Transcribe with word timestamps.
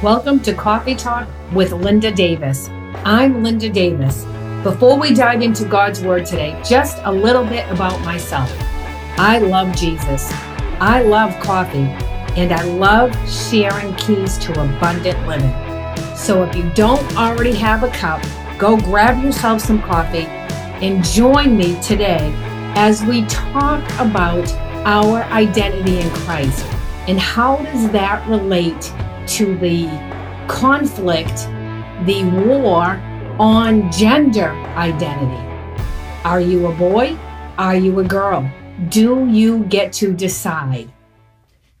Welcome 0.00 0.38
to 0.42 0.54
Coffee 0.54 0.94
Talk 0.94 1.26
with 1.52 1.72
Linda 1.72 2.12
Davis. 2.12 2.68
I'm 3.04 3.42
Linda 3.42 3.68
Davis. 3.68 4.24
Before 4.62 4.96
we 4.96 5.12
dive 5.12 5.42
into 5.42 5.64
God's 5.64 6.02
Word 6.02 6.24
today, 6.24 6.56
just 6.64 6.98
a 7.02 7.10
little 7.10 7.42
bit 7.42 7.68
about 7.68 8.00
myself. 8.04 8.48
I 9.18 9.38
love 9.38 9.74
Jesus. 9.74 10.30
I 10.78 11.02
love 11.02 11.36
coffee, 11.40 11.88
and 12.38 12.52
I 12.52 12.62
love 12.62 13.12
sharing 13.28 13.92
keys 13.96 14.38
to 14.38 14.52
abundant 14.52 15.18
living. 15.26 16.16
So 16.16 16.44
if 16.44 16.54
you 16.54 16.70
don't 16.76 17.16
already 17.16 17.56
have 17.56 17.82
a 17.82 17.90
cup, 17.90 18.22
go 18.56 18.76
grab 18.76 19.20
yourself 19.20 19.62
some 19.62 19.82
coffee 19.82 20.26
and 20.80 21.02
join 21.02 21.56
me 21.56 21.76
today 21.82 22.32
as 22.76 23.02
we 23.02 23.26
talk 23.26 23.82
about 23.98 24.48
our 24.86 25.24
identity 25.24 25.98
in 25.98 26.08
Christ 26.10 26.64
and 27.08 27.18
how 27.18 27.56
does 27.56 27.90
that 27.90 28.24
relate 28.28 28.92
to 29.28 29.56
the 29.58 29.86
conflict, 30.48 31.36
the 32.06 32.24
war 32.46 33.00
on 33.38 33.90
gender 33.92 34.50
identity. 34.76 35.44
Are 36.24 36.40
you 36.40 36.66
a 36.66 36.74
boy? 36.74 37.16
Are 37.58 37.76
you 37.76 37.98
a 38.00 38.04
girl? 38.04 38.50
Do 38.88 39.26
you 39.28 39.64
get 39.64 39.92
to 39.94 40.12
decide? 40.12 40.92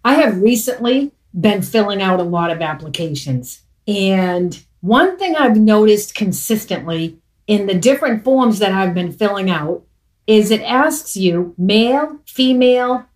I 0.04 0.14
have 0.14 0.40
recently 0.40 1.12
been 1.38 1.62
filling 1.62 2.02
out 2.02 2.20
a 2.20 2.24
lot 2.24 2.50
of 2.50 2.62
applications. 2.62 3.62
And 3.86 4.62
one 4.80 5.18
thing 5.18 5.36
I've 5.36 5.56
noticed 5.56 6.14
consistently 6.14 7.18
in 7.46 7.66
the 7.66 7.74
different 7.74 8.24
forms 8.24 8.58
that 8.58 8.72
I've 8.72 8.94
been 8.94 9.12
filling 9.12 9.50
out 9.50 9.82
is 10.26 10.50
it 10.50 10.60
asks 10.62 11.16
you 11.16 11.54
male, 11.56 12.18
female, 12.26 13.06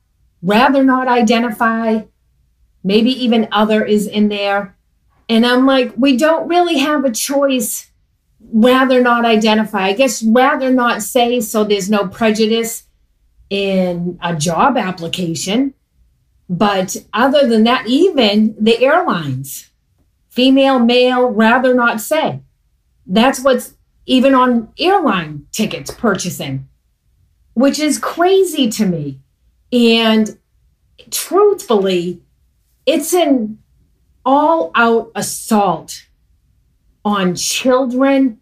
rather 0.42 0.82
not 0.82 1.06
identify, 1.06 2.02
maybe 2.84 3.10
even 3.10 3.48
other 3.52 3.84
is 3.84 4.06
in 4.06 4.28
there. 4.28 4.76
And 5.28 5.46
I'm 5.46 5.66
like, 5.66 5.92
we 5.96 6.16
don't 6.16 6.48
really 6.48 6.78
have 6.78 7.04
a 7.04 7.10
choice, 7.10 7.90
rather 8.52 9.00
not 9.00 9.24
identify. 9.24 9.86
I 9.86 9.92
guess 9.92 10.22
rather 10.22 10.70
not 10.70 11.02
say 11.02 11.40
so 11.40 11.64
there's 11.64 11.90
no 11.90 12.06
prejudice 12.08 12.84
in 13.48 14.18
a 14.22 14.34
job 14.34 14.76
application. 14.76 15.74
But 16.48 16.96
other 17.14 17.46
than 17.46 17.64
that, 17.64 17.86
even 17.86 18.54
the 18.58 18.78
airlines, 18.84 19.70
female, 20.28 20.78
male, 20.78 21.28
rather 21.28 21.72
not 21.74 22.00
say. 22.00 22.40
That's 23.06 23.40
what's 23.40 23.74
even 24.06 24.34
on 24.34 24.72
airline 24.78 25.46
tickets 25.52 25.90
purchasing, 25.90 26.68
which 27.54 27.78
is 27.78 27.98
crazy 27.98 28.68
to 28.70 28.86
me. 28.86 29.20
And 29.72 30.38
truthfully, 31.10 32.20
it's 32.86 33.12
an 33.14 33.58
all 34.24 34.70
out 34.74 35.10
assault 35.14 36.06
on 37.04 37.34
children 37.34 38.40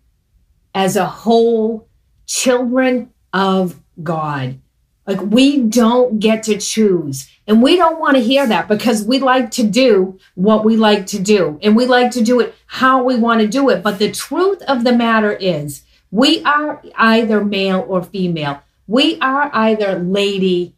as 0.74 0.96
a 0.96 1.06
whole, 1.06 1.88
children 2.26 3.10
of 3.32 3.80
God. 4.02 4.58
Like 5.06 5.20
we 5.22 5.62
don't 5.62 6.20
get 6.20 6.44
to 6.44 6.58
choose. 6.58 7.28
And 7.46 7.62
we 7.62 7.76
don't 7.76 7.98
want 7.98 8.16
to 8.16 8.22
hear 8.22 8.46
that 8.46 8.68
because 8.68 9.04
we 9.04 9.18
like 9.18 9.50
to 9.52 9.64
do 9.64 10.18
what 10.36 10.64
we 10.64 10.76
like 10.76 11.06
to 11.06 11.18
do 11.18 11.58
and 11.62 11.74
we 11.74 11.86
like 11.86 12.12
to 12.12 12.22
do 12.22 12.38
it 12.38 12.54
how 12.66 13.02
we 13.02 13.16
want 13.16 13.40
to 13.40 13.48
do 13.48 13.68
it. 13.70 13.82
But 13.82 13.98
the 13.98 14.12
truth 14.12 14.62
of 14.62 14.84
the 14.84 14.92
matter 14.92 15.32
is, 15.32 15.82
we 16.12 16.42
are 16.44 16.80
either 16.96 17.44
male 17.44 17.84
or 17.88 18.02
female. 18.02 18.62
We 18.86 19.18
are 19.20 19.50
either 19.52 19.98
lady 19.98 20.74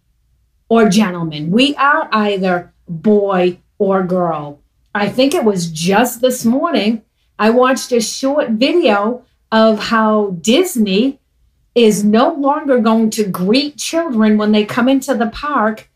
or 0.68 0.88
gentleman. 0.88 1.50
We 1.50 1.74
are 1.76 2.08
either 2.12 2.71
boy 2.88 3.58
or 3.78 4.02
girl. 4.02 4.60
I 4.94 5.08
think 5.08 5.34
it 5.34 5.44
was 5.44 5.70
just 5.70 6.20
this 6.20 6.44
morning, 6.44 7.02
I 7.38 7.50
watched 7.50 7.92
a 7.92 8.00
short 8.00 8.50
video 8.50 9.24
of 9.50 9.78
how 9.78 10.36
Disney 10.40 11.18
is 11.74 12.04
no 12.04 12.32
longer 12.32 12.78
going 12.78 13.10
to 13.10 13.24
greet 13.24 13.78
children 13.78 14.36
when 14.36 14.52
they 14.52 14.64
come 14.64 14.88
into 14.88 15.14
the 15.14 15.28
park 15.28 15.88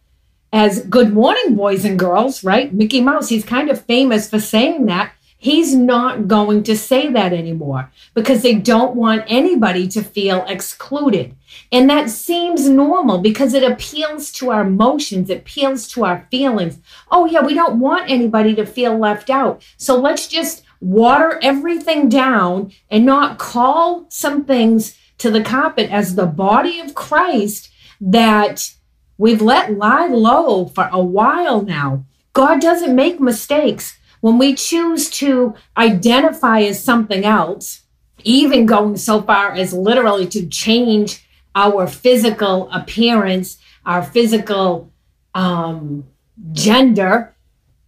as 0.52 0.80
good 0.86 1.12
morning, 1.12 1.54
boys 1.54 1.84
and 1.84 1.98
girls, 1.98 2.42
right? 2.42 2.72
Mickey 2.72 3.00
Mouse, 3.00 3.28
he's 3.28 3.44
kind 3.44 3.68
of 3.68 3.84
famous 3.84 4.30
for 4.30 4.40
saying 4.40 4.86
that. 4.86 5.12
He's 5.38 5.74
not 5.74 6.28
going 6.28 6.62
to 6.64 6.76
say 6.76 7.10
that 7.12 7.32
anymore 7.32 7.90
because 8.14 8.42
they 8.42 8.54
don't 8.54 8.96
want 8.96 9.24
anybody 9.26 9.86
to 9.88 10.02
feel 10.02 10.44
excluded. 10.48 11.36
And 11.70 11.88
that 11.90 12.10
seems 12.10 12.68
normal 12.68 13.18
because 13.18 13.52
it 13.52 13.62
appeals 13.62 14.32
to 14.32 14.50
our 14.50 14.62
emotions, 14.62 15.28
it 15.28 15.38
appeals 15.38 15.88
to 15.88 16.04
our 16.04 16.26
feelings. 16.30 16.78
Oh, 17.10 17.26
yeah, 17.26 17.42
we 17.42 17.54
don't 17.54 17.78
want 17.78 18.10
anybody 18.10 18.54
to 18.54 18.64
feel 18.64 18.96
left 18.96 19.28
out. 19.28 19.62
So 19.76 19.96
let's 19.96 20.26
just 20.26 20.62
water 20.80 21.38
everything 21.42 22.08
down 22.08 22.72
and 22.90 23.04
not 23.04 23.38
call 23.38 24.06
some 24.08 24.44
things 24.44 24.96
to 25.18 25.30
the 25.30 25.42
carpet 25.42 25.90
as 25.90 26.14
the 26.14 26.26
body 26.26 26.80
of 26.80 26.94
Christ 26.94 27.70
that 28.00 28.72
we've 29.18 29.42
let 29.42 29.72
lie 29.72 30.06
low 30.06 30.66
for 30.66 30.88
a 30.92 31.02
while 31.02 31.62
now. 31.62 32.04
God 32.32 32.60
doesn't 32.60 32.94
make 32.94 33.18
mistakes. 33.18 33.95
When 34.20 34.38
we 34.38 34.54
choose 34.54 35.10
to 35.10 35.54
identify 35.76 36.60
as 36.60 36.82
something 36.82 37.24
else, 37.24 37.82
even 38.24 38.66
going 38.66 38.96
so 38.96 39.22
far 39.22 39.52
as 39.52 39.72
literally 39.72 40.26
to 40.28 40.46
change 40.46 41.26
our 41.54 41.86
physical 41.86 42.70
appearance, 42.72 43.58
our 43.84 44.02
physical 44.02 44.90
um, 45.34 46.04
gender, 46.52 47.34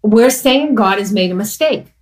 we're 0.02 0.30
saying 0.30 0.74
God 0.74 0.98
has 0.98 1.12
made 1.12 1.30
a 1.30 1.34
mistake. 1.34 1.92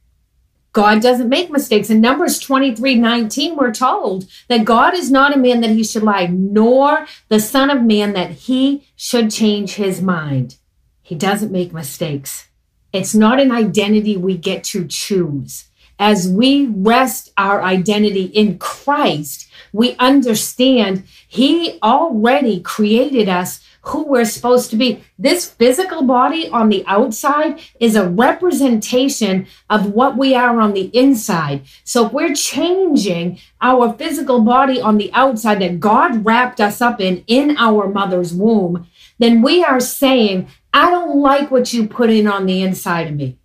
God 0.77 1.01
doesn't 1.01 1.31
make 1.31 1.51
mistakes. 1.51 1.89
In 1.89 2.03
Numbers 2.03 2.39
23 2.39 2.97
19, 2.97 3.57
we're 3.57 3.73
told 3.73 4.27
that 4.49 4.67
God 4.67 4.93
is 4.93 5.11
not 5.11 5.35
a 5.35 5.39
man 5.39 5.63
that 5.63 5.71
he 5.71 5.83
should 5.83 6.03
lie, 6.03 6.27
nor 6.27 7.07
the 7.29 7.41
Son 7.41 7.71
of 7.71 7.83
Man 7.83 8.13
that 8.13 8.33
he 8.33 8.87
should 8.95 9.31
change 9.31 9.77
his 9.77 10.03
mind. 10.03 10.57
He 11.01 11.15
doesn't 11.15 11.51
make 11.51 11.73
mistakes. 11.73 12.49
It's 12.97 13.15
not 13.15 13.39
an 13.41 13.53
identity 13.53 14.17
we 14.17 14.37
get 14.37 14.65
to 14.65 14.87
choose. 14.87 15.67
As 15.99 16.29
we 16.29 16.67
rest 16.67 17.33
our 17.37 17.63
identity 17.63 18.25
in 18.25 18.59
Christ, 18.59 19.49
we 19.73 19.97
understand 19.97 21.05
he 21.27 21.79
already 21.83 22.61
created 22.61 23.29
us 23.29 23.61
who 23.83 24.03
we're 24.03 24.25
supposed 24.25 24.69
to 24.71 24.77
be. 24.77 25.05
This 25.19 25.49
physical 25.49 26.03
body 26.03 26.49
on 26.49 26.69
the 26.69 26.85
outside 26.87 27.61
is 27.79 27.95
a 27.95 28.09
representation 28.09 29.47
of 29.71 29.93
what 29.93 30.17
we 30.17 30.35
are 30.35 30.61
on 30.61 30.75
the 30.75 30.91
inside. 30.93 31.63
So 31.85 32.07
if 32.07 32.13
we're 32.13 32.35
changing 32.35 33.39
our 33.61 33.93
physical 33.93 34.41
body 34.41 34.81
on 34.81 34.99
the 34.99 35.13
outside 35.13 35.61
that 35.61 35.79
God 35.79 36.25
wrapped 36.25 36.61
us 36.61 36.81
up 36.81 37.01
in 37.01 37.23
in 37.29 37.57
our 37.59 37.89
mother's 37.89 38.35
womb, 38.35 38.89
then 39.19 39.41
we 39.41 39.63
are 39.63 39.81
saying, 39.81 40.49
I 40.77 40.91
don't 40.91 41.23
like 41.23 41.51
what 41.51 41.73
you 41.73 41.89
put 41.89 42.11
in 42.11 42.27
on 42.27 42.45
the 42.45 42.61
inside 42.61 43.07
of 43.07 43.15
me. 43.15 43.39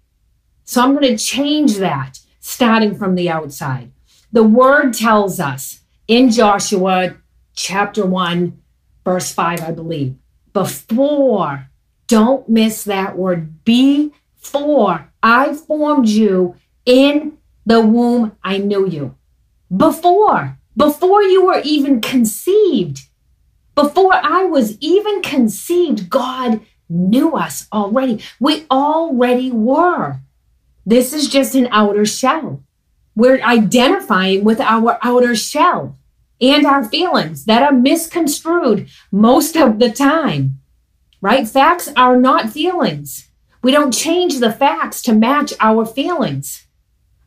So 0.65 0.81
I'm 0.81 0.91
going 0.91 1.15
to 1.15 1.23
change 1.23 1.77
that 1.77 2.19
starting 2.41 2.93
from 2.93 3.15
the 3.15 3.29
outside. 3.29 3.89
The 4.33 4.43
word 4.43 4.93
tells 4.93 5.39
us 5.39 5.79
in 6.09 6.29
Joshua 6.29 7.15
chapter 7.55 8.05
1, 8.05 8.61
verse 9.05 9.31
5, 9.31 9.61
I 9.61 9.71
believe, 9.71 10.15
before, 10.51 11.69
don't 12.07 12.49
miss 12.49 12.83
that 12.83 13.17
word, 13.17 13.63
before 13.63 15.09
I 15.23 15.53
formed 15.53 16.09
you 16.09 16.57
in 16.85 17.37
the 17.65 17.79
womb, 17.79 18.35
I 18.43 18.57
knew 18.57 18.85
you. 18.85 19.15
Before, 19.73 20.57
before 20.75 21.23
you 21.23 21.45
were 21.45 21.61
even 21.63 22.01
conceived, 22.01 23.03
before 23.73 24.13
I 24.13 24.43
was 24.43 24.77
even 24.79 25.21
conceived, 25.21 26.09
God 26.09 26.59
knew 26.91 27.35
us 27.35 27.67
already. 27.71 28.21
We 28.39 28.65
already 28.69 29.51
were. 29.51 30.19
This 30.85 31.13
is 31.13 31.29
just 31.29 31.55
an 31.55 31.67
outer 31.71 32.05
shell. 32.05 32.63
We're 33.15 33.41
identifying 33.41 34.43
with 34.43 34.59
our 34.59 34.99
outer 35.01 35.35
shell 35.35 35.97
and 36.39 36.65
our 36.65 36.83
feelings 36.83 37.45
that 37.45 37.63
are 37.63 37.71
misconstrued 37.71 38.89
most 39.11 39.55
of 39.55 39.79
the 39.79 39.91
time, 39.91 40.59
right? 41.21 41.47
Facts 41.47 41.91
are 41.95 42.17
not 42.17 42.49
feelings. 42.49 43.29
We 43.61 43.71
don't 43.71 43.93
change 43.93 44.39
the 44.39 44.51
facts 44.51 45.01
to 45.03 45.13
match 45.13 45.53
our 45.59 45.85
feelings. 45.85 46.65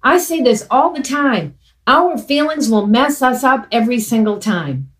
I 0.02 0.18
say 0.18 0.42
this 0.42 0.66
all 0.70 0.92
the 0.92 1.02
time. 1.02 1.56
Our 1.86 2.18
feelings 2.18 2.68
will 2.68 2.86
mess 2.86 3.22
us 3.22 3.44
up 3.44 3.66
every 3.70 4.00
single 4.00 4.38
time. 4.38 4.90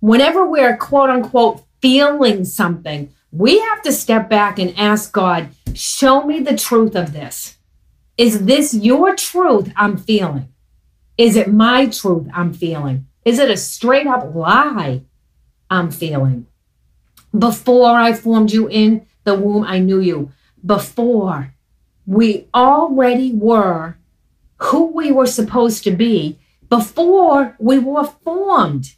Whenever 0.00 0.46
we're 0.46 0.76
quote 0.76 1.10
unquote 1.10 1.64
feeling 1.82 2.44
something, 2.44 3.12
we 3.30 3.58
have 3.60 3.82
to 3.82 3.92
step 3.92 4.28
back 4.28 4.58
and 4.58 4.76
ask 4.78 5.12
God, 5.12 5.50
show 5.74 6.24
me 6.24 6.40
the 6.40 6.56
truth 6.56 6.94
of 6.94 7.12
this. 7.12 7.58
Is 8.16 8.46
this 8.46 8.74
your 8.74 9.14
truth 9.14 9.72
I'm 9.76 9.96
feeling? 9.96 10.48
Is 11.16 11.36
it 11.36 11.52
my 11.52 11.86
truth 11.86 12.26
I'm 12.32 12.52
feeling? 12.52 13.06
Is 13.24 13.38
it 13.38 13.50
a 13.50 13.56
straight 13.56 14.06
up 14.06 14.34
lie 14.34 15.02
I'm 15.70 15.90
feeling? 15.90 16.46
Before 17.36 17.90
I 17.90 18.14
formed 18.14 18.52
you 18.52 18.68
in 18.68 19.06
the 19.24 19.34
womb, 19.34 19.64
I 19.64 19.78
knew 19.78 20.00
you. 20.00 20.32
Before, 20.64 21.54
we 22.06 22.46
already 22.54 23.32
were 23.32 23.98
who 24.56 24.86
we 24.86 25.12
were 25.12 25.26
supposed 25.26 25.84
to 25.84 25.90
be 25.90 26.38
before 26.68 27.54
we 27.58 27.78
were 27.78 28.04
formed. 28.04 28.94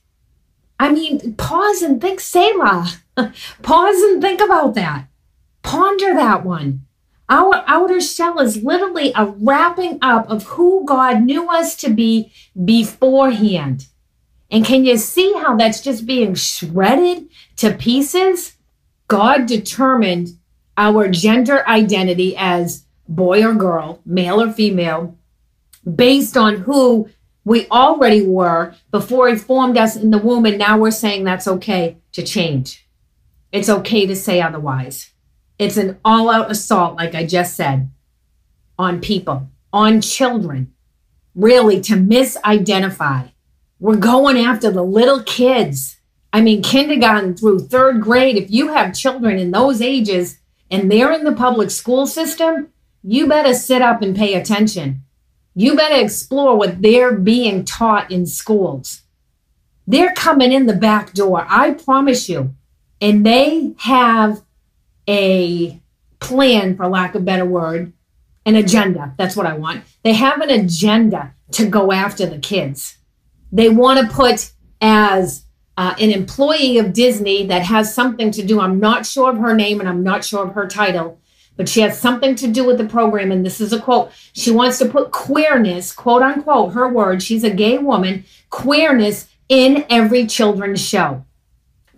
I 0.81 0.91
mean, 0.91 1.35
pause 1.35 1.83
and 1.83 2.01
think, 2.01 2.21
Selah. 2.21 2.91
pause 3.63 4.03
and 4.03 4.23
think 4.23 4.41
about 4.41 4.75
that. 4.77 5.09
Ponder 5.63 6.15
that 6.15 6.43
one. 6.43 6.87
Our 7.29 7.63
outer 7.67 8.01
shell 8.01 8.41
is 8.41 8.63
literally 8.63 9.13
a 9.15 9.27
wrapping 9.27 9.99
up 10.01 10.29
of 10.31 10.45
who 10.45 10.87
God 10.87 11.23
knew 11.23 11.51
us 11.51 11.77
to 11.77 11.91
be 11.91 12.33
beforehand. 12.65 13.89
And 14.51 14.65
can 14.65 14.87
you 14.87 14.97
see 14.97 15.35
how 15.35 15.55
that's 15.55 15.83
just 15.83 16.07
being 16.07 16.35
shredded 16.35 17.29
to 17.57 17.75
pieces? 17.75 18.57
God 19.07 19.45
determined 19.45 20.31
our 20.79 21.09
gender 21.09 21.63
identity 21.69 22.35
as 22.39 22.87
boy 23.07 23.45
or 23.45 23.53
girl, 23.53 24.01
male 24.07 24.41
or 24.41 24.51
female, 24.51 25.15
based 25.95 26.39
on 26.39 26.57
who 26.57 27.11
we 27.51 27.67
already 27.67 28.23
were 28.23 28.77
before 28.93 29.29
he 29.29 29.35
formed 29.35 29.77
us 29.77 29.97
in 29.97 30.13
the 30.13 30.19
womb. 30.19 30.47
And 30.47 30.57
now 30.57 30.79
we're 30.79 30.93
saying 30.93 31.25
that's 31.25 31.49
okay 31.49 31.97
to 32.13 32.23
change. 32.23 32.87
It's 33.51 33.69
okay 33.69 34.07
to 34.07 34.15
say 34.15 34.41
otherwise. 34.41 35.11
It's 35.59 35.77
an 35.77 35.99
all 36.05 36.31
out 36.31 36.49
assault, 36.49 36.95
like 36.95 37.17
I 37.17 37.27
just 37.27 37.57
said, 37.57 37.91
on 38.79 39.01
people, 39.01 39.51
on 39.73 40.01
children, 40.01 40.73
really 41.35 41.81
to 41.81 41.95
misidentify. 41.95 43.33
We're 43.81 43.97
going 43.97 44.39
after 44.39 44.71
the 44.71 44.85
little 44.85 45.25
kids. 45.25 45.99
I 46.33 46.43
mean, 46.43 46.63
kindergarten 46.63 47.37
through 47.37 47.67
third 47.67 48.01
grade, 48.01 48.37
if 48.37 48.49
you 48.49 48.75
have 48.75 48.95
children 48.95 49.41
in 49.41 49.51
those 49.51 49.83
ages 49.83 50.39
and 50.71 50.89
they're 50.89 51.11
in 51.11 51.25
the 51.25 51.33
public 51.33 51.73
school 51.73 52.07
system, 52.07 52.69
you 53.03 53.27
better 53.27 53.55
sit 53.55 53.83
up 53.83 54.03
and 54.03 54.15
pay 54.15 54.35
attention. 54.35 55.03
You 55.61 55.77
better 55.77 56.03
explore 56.03 56.57
what 56.57 56.81
they're 56.81 57.13
being 57.13 57.67
taught 57.67 58.11
in 58.11 58.25
schools. 58.25 59.03
They're 59.87 60.15
coming 60.15 60.53
in 60.53 60.65
the 60.65 60.73
back 60.73 61.13
door, 61.13 61.45
I 61.47 61.73
promise 61.73 62.31
you. 62.31 62.55
And 62.99 63.27
they 63.27 63.75
have 63.77 64.41
a 65.07 65.79
plan, 66.19 66.79
for 66.79 66.89
lack 66.89 67.15
of 67.15 67.21
a 67.21 67.25
better 67.27 67.45
word, 67.45 67.93
an 68.47 68.57
agenda. 68.57 69.13
That's 69.19 69.37
what 69.37 69.45
I 69.45 69.53
want. 69.53 69.85
They 70.03 70.15
have 70.15 70.41
an 70.41 70.49
agenda 70.49 71.35
to 71.53 71.69
go 71.69 71.93
after 71.93 72.25
the 72.25 72.39
kids. 72.39 72.97
They 73.53 73.69
want 73.69 74.01
to 74.01 74.15
put 74.15 74.53
as 74.81 75.45
uh, 75.77 75.95
an 76.01 76.11
employee 76.11 76.79
of 76.79 76.95
Disney 76.95 77.45
that 77.49 77.65
has 77.65 77.95
something 77.95 78.31
to 78.31 78.43
do. 78.43 78.61
I'm 78.61 78.81
not 78.81 79.05
sure 79.05 79.31
of 79.31 79.37
her 79.37 79.55
name 79.55 79.79
and 79.79 79.91
I'm 79.91 80.03
not 80.03 80.25
sure 80.25 80.47
of 80.47 80.55
her 80.55 80.67
title, 80.67 81.20
but 81.57 81.69
she 81.69 81.81
has 81.81 81.99
something 81.99 82.35
to 82.37 82.49
do 82.49 82.65
with 82.65 82.79
the 82.79 82.87
program. 82.87 83.31
And 83.31 83.45
this 83.45 83.61
is 83.61 83.73
a 83.73 83.81
quote. 83.81 84.11
She 84.33 84.51
wants 84.51 84.79
to 84.79 84.87
put 84.87 85.11
queerness, 85.11 85.93
quote 85.93 86.23
unquote, 86.23 86.73
her 86.73 86.89
word. 86.89 87.23
She's 87.23 87.45
a 87.45 87.51
gay 87.51 87.79
woman, 87.79 88.25
queerness 88.49 89.29
in 89.49 89.85
every 89.91 90.27
children's 90.27 90.81
show. 90.81 91.25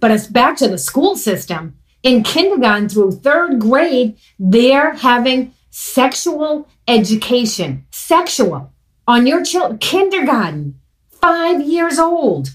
But 0.00 0.10
it's 0.10 0.26
back 0.26 0.56
to 0.56 0.68
the 0.68 0.78
school 0.78 1.14
system. 1.14 1.76
In 2.02 2.24
kindergarten 2.24 2.88
through 2.88 3.12
third 3.12 3.60
grade, 3.60 4.16
they're 4.38 4.94
having 4.94 5.54
sexual 5.70 6.68
education, 6.88 7.86
sexual 7.92 8.72
on 9.06 9.26
your 9.26 9.44
child, 9.44 9.80
kindergarten, 9.80 10.80
five 11.08 11.62
years 11.62 11.98
old. 11.98 12.48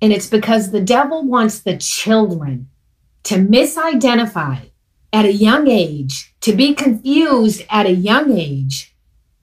And 0.00 0.12
it's 0.12 0.28
because 0.28 0.70
the 0.70 0.80
devil 0.80 1.24
wants 1.24 1.58
the 1.58 1.76
children 1.76 2.68
to 3.24 3.34
misidentify 3.34 4.69
at 5.12 5.24
a 5.24 5.32
young 5.32 5.68
age, 5.68 6.34
to 6.40 6.52
be 6.52 6.74
confused 6.74 7.64
at 7.68 7.86
a 7.86 7.92
young 7.92 8.36
age. 8.36 8.94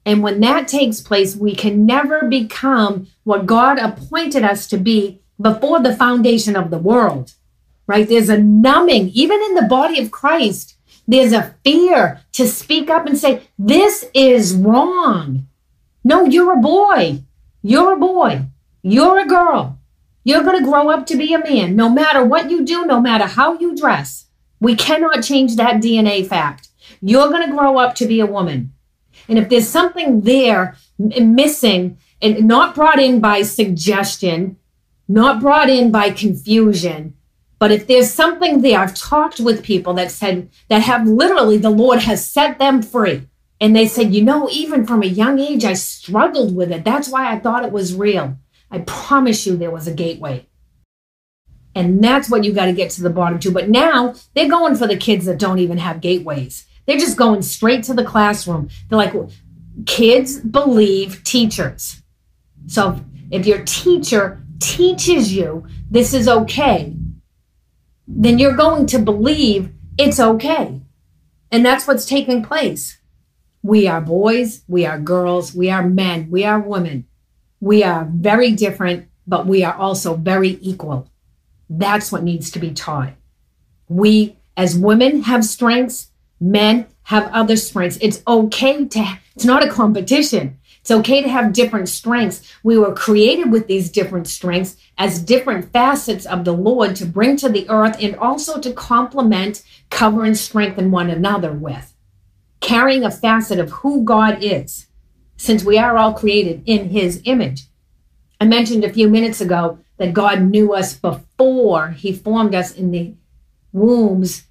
And 0.06 0.22
when 0.22 0.40
that 0.40 0.68
takes 0.68 1.00
place, 1.00 1.36
we 1.36 1.54
can 1.54 1.84
never 1.84 2.24
become 2.24 3.08
what 3.24 3.46
God 3.46 3.78
appointed 3.78 4.42
us 4.42 4.66
to 4.68 4.78
be 4.78 5.20
before 5.40 5.80
the 5.80 5.94
foundation 5.94 6.56
of 6.56 6.70
the 6.70 6.78
world, 6.78 7.34
right? 7.86 8.08
There's 8.08 8.30
a 8.30 8.38
numbing, 8.38 9.08
even 9.10 9.40
in 9.42 9.54
the 9.54 9.66
body 9.68 10.00
of 10.00 10.10
Christ, 10.10 10.76
there's 11.08 11.32
a 11.32 11.54
fear 11.64 12.20
to 12.32 12.46
speak 12.46 12.90
up 12.90 13.06
and 13.06 13.16
say, 13.16 13.42
This 13.58 14.04
is 14.12 14.54
wrong. 14.54 15.48
No, 16.04 16.26
you're 16.26 16.52
a 16.52 16.60
boy. 16.60 17.22
You're 17.62 17.94
a 17.94 17.98
boy. 17.98 18.44
You're 18.82 19.18
a 19.18 19.26
girl. 19.26 19.78
You're 20.22 20.42
going 20.42 20.58
to 20.58 20.70
grow 20.70 20.90
up 20.90 21.06
to 21.06 21.16
be 21.16 21.32
a 21.32 21.38
man, 21.38 21.74
no 21.74 21.88
matter 21.88 22.22
what 22.24 22.50
you 22.50 22.64
do, 22.64 22.84
no 22.84 23.00
matter 23.00 23.24
how 23.24 23.58
you 23.58 23.74
dress. 23.74 24.26
We 24.60 24.74
cannot 24.74 25.22
change 25.22 25.56
that 25.56 25.80
DNA 25.80 26.26
fact. 26.26 26.68
You're 27.00 27.28
going 27.28 27.48
to 27.48 27.56
grow 27.56 27.78
up 27.78 27.94
to 27.96 28.06
be 28.06 28.20
a 28.20 28.26
woman. 28.26 28.72
And 29.28 29.38
if 29.38 29.48
there's 29.48 29.68
something 29.68 30.22
there 30.22 30.76
missing 30.98 31.98
and 32.20 32.48
not 32.48 32.74
brought 32.74 32.98
in 32.98 33.20
by 33.20 33.42
suggestion, 33.42 34.56
not 35.08 35.40
brought 35.40 35.70
in 35.70 35.90
by 35.90 36.10
confusion, 36.10 37.14
but 37.58 37.72
if 37.72 37.86
there's 37.86 38.10
something 38.10 38.62
there, 38.62 38.80
I've 38.80 38.94
talked 38.94 39.40
with 39.40 39.64
people 39.64 39.94
that 39.94 40.10
said 40.10 40.50
that 40.68 40.82
have 40.82 41.06
literally 41.06 41.56
the 41.56 41.70
Lord 41.70 42.00
has 42.00 42.28
set 42.28 42.58
them 42.58 42.82
free. 42.82 43.28
And 43.60 43.74
they 43.74 43.88
said, 43.88 44.14
you 44.14 44.22
know, 44.22 44.48
even 44.50 44.86
from 44.86 45.02
a 45.02 45.06
young 45.06 45.40
age, 45.40 45.64
I 45.64 45.72
struggled 45.72 46.54
with 46.54 46.70
it. 46.70 46.84
That's 46.84 47.08
why 47.08 47.32
I 47.32 47.40
thought 47.40 47.64
it 47.64 47.72
was 47.72 47.94
real. 47.94 48.38
I 48.70 48.78
promise 48.80 49.46
you 49.46 49.56
there 49.56 49.72
was 49.72 49.88
a 49.88 49.94
gateway. 49.94 50.46
And 51.78 52.02
that's 52.02 52.28
what 52.28 52.42
you 52.42 52.52
got 52.52 52.64
to 52.64 52.72
get 52.72 52.90
to 52.90 53.02
the 53.02 53.08
bottom 53.08 53.38
to. 53.38 53.52
But 53.52 53.68
now 53.68 54.16
they're 54.34 54.48
going 54.48 54.74
for 54.74 54.88
the 54.88 54.96
kids 54.96 55.26
that 55.26 55.38
don't 55.38 55.60
even 55.60 55.78
have 55.78 56.00
gateways. 56.00 56.66
They're 56.86 56.98
just 56.98 57.16
going 57.16 57.42
straight 57.42 57.84
to 57.84 57.94
the 57.94 58.02
classroom. 58.02 58.68
They're 58.88 58.98
like, 58.98 59.14
kids 59.86 60.40
believe 60.40 61.22
teachers. 61.22 62.02
So 62.66 62.98
if 63.30 63.46
your 63.46 63.62
teacher 63.64 64.42
teaches 64.58 65.32
you 65.32 65.68
this 65.88 66.12
is 66.14 66.26
okay, 66.26 66.96
then 68.08 68.40
you're 68.40 68.56
going 68.56 68.86
to 68.86 68.98
believe 68.98 69.70
it's 69.96 70.18
okay. 70.18 70.80
And 71.52 71.64
that's 71.64 71.86
what's 71.86 72.06
taking 72.06 72.42
place. 72.42 72.98
We 73.62 73.86
are 73.86 74.00
boys, 74.00 74.64
we 74.66 74.84
are 74.84 74.98
girls, 74.98 75.54
we 75.54 75.70
are 75.70 75.86
men, 75.86 76.28
we 76.28 76.44
are 76.44 76.58
women. 76.58 77.06
We 77.60 77.84
are 77.84 78.08
very 78.10 78.50
different, 78.50 79.08
but 79.28 79.46
we 79.46 79.62
are 79.62 79.74
also 79.74 80.16
very 80.16 80.58
equal. 80.60 81.08
That's 81.68 82.10
what 82.10 82.22
needs 82.22 82.50
to 82.52 82.58
be 82.58 82.72
taught. 82.72 83.12
We, 83.88 84.38
as 84.56 84.76
women, 84.76 85.22
have 85.22 85.44
strengths, 85.44 86.10
men 86.40 86.86
have 87.04 87.30
other 87.32 87.56
strengths. 87.56 87.98
It's 88.00 88.22
okay 88.26 88.84
to, 88.84 89.18
it's 89.34 89.44
not 89.44 89.64
a 89.64 89.70
competition. 89.70 90.58
It's 90.80 90.90
okay 90.90 91.22
to 91.22 91.28
have 91.28 91.52
different 91.52 91.88
strengths. 91.88 92.42
We 92.62 92.78
were 92.78 92.94
created 92.94 93.52
with 93.52 93.66
these 93.66 93.90
different 93.90 94.26
strengths 94.26 94.76
as 94.96 95.20
different 95.20 95.72
facets 95.72 96.24
of 96.24 96.44
the 96.44 96.52
Lord 96.52 96.96
to 96.96 97.06
bring 97.06 97.36
to 97.38 97.48
the 97.48 97.68
earth 97.68 97.96
and 98.00 98.16
also 98.16 98.58
to 98.60 98.72
complement, 98.72 99.62
cover, 99.90 100.24
and 100.24 100.36
strengthen 100.36 100.90
one 100.90 101.10
another 101.10 101.52
with. 101.52 101.94
Carrying 102.60 103.04
a 103.04 103.10
facet 103.10 103.58
of 103.58 103.70
who 103.70 104.02
God 104.02 104.42
is, 104.42 104.86
since 105.36 105.62
we 105.62 105.78
are 105.78 105.96
all 105.96 106.14
created 106.14 106.62
in 106.64 106.88
his 106.88 107.20
image. 107.24 107.64
I 108.40 108.46
mentioned 108.46 108.84
a 108.84 108.92
few 108.92 109.08
minutes 109.08 109.40
ago 109.40 109.78
that 109.98 110.14
God 110.14 110.42
knew 110.42 110.72
us 110.72 110.94
before 110.94 111.90
he 111.90 112.12
formed 112.12 112.54
us 112.54 112.72
in 112.74 112.90
the 112.90 113.14
wombs. 113.72 114.44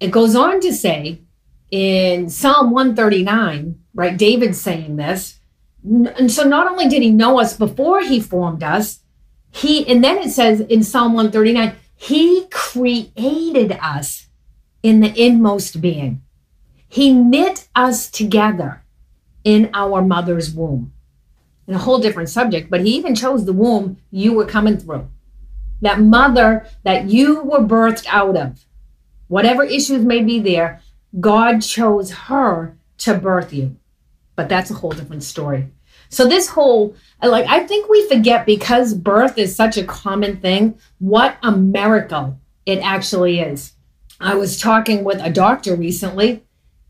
It 0.00 0.10
goes 0.10 0.34
on 0.34 0.60
to 0.60 0.72
say 0.72 1.20
in 1.70 2.28
Psalm 2.28 2.70
139, 2.70 3.78
right? 3.94 4.16
David's 4.16 4.60
saying 4.60 4.96
this. 4.96 5.38
And 5.84 6.30
so 6.30 6.44
not 6.44 6.70
only 6.70 6.88
did 6.88 7.02
he 7.02 7.10
know 7.10 7.38
us 7.40 7.56
before 7.56 8.02
he 8.02 8.20
formed 8.20 8.62
us, 8.62 9.00
he, 9.52 9.86
and 9.86 10.02
then 10.02 10.18
it 10.18 10.30
says 10.30 10.60
in 10.60 10.82
Psalm 10.82 11.12
139, 11.14 11.76
he 11.94 12.46
created 12.50 13.78
us 13.82 14.28
in 14.82 15.00
the 15.00 15.12
inmost 15.20 15.80
being. 15.80 16.22
He 16.88 17.12
knit 17.12 17.68
us 17.74 18.10
together 18.10 18.82
in 19.44 19.70
our 19.74 20.02
mother's 20.02 20.52
womb 20.52 20.92
a 21.74 21.78
whole 21.78 21.98
different 21.98 22.28
subject, 22.28 22.70
but 22.70 22.80
he 22.80 22.96
even 22.96 23.14
chose 23.14 23.44
the 23.44 23.52
womb 23.52 23.98
you 24.10 24.32
were 24.32 24.46
coming 24.46 24.76
through. 24.76 25.08
That 25.80 26.00
mother 26.00 26.66
that 26.82 27.08
you 27.08 27.42
were 27.42 27.60
birthed 27.60 28.06
out 28.08 28.36
of. 28.36 28.64
Whatever 29.28 29.64
issues 29.64 30.04
may 30.04 30.22
be 30.22 30.40
there, 30.40 30.82
God 31.18 31.60
chose 31.60 32.10
her 32.10 32.76
to 32.98 33.14
birth 33.14 33.52
you. 33.52 33.76
But 34.36 34.48
that's 34.48 34.70
a 34.70 34.74
whole 34.74 34.90
different 34.90 35.22
story. 35.22 35.68
So 36.08 36.26
this 36.26 36.48
whole 36.48 36.96
like 37.22 37.46
I 37.46 37.66
think 37.66 37.88
we 37.88 38.08
forget 38.08 38.44
because 38.44 38.94
birth 38.94 39.38
is 39.38 39.54
such 39.54 39.76
a 39.76 39.84
common 39.84 40.40
thing, 40.40 40.78
what 40.98 41.36
a 41.42 41.52
miracle 41.52 42.38
it 42.66 42.78
actually 42.80 43.40
is. 43.40 43.72
I 44.20 44.34
was 44.34 44.60
talking 44.60 45.04
with 45.04 45.20
a 45.20 45.30
doctor 45.30 45.74
recently 45.76 46.42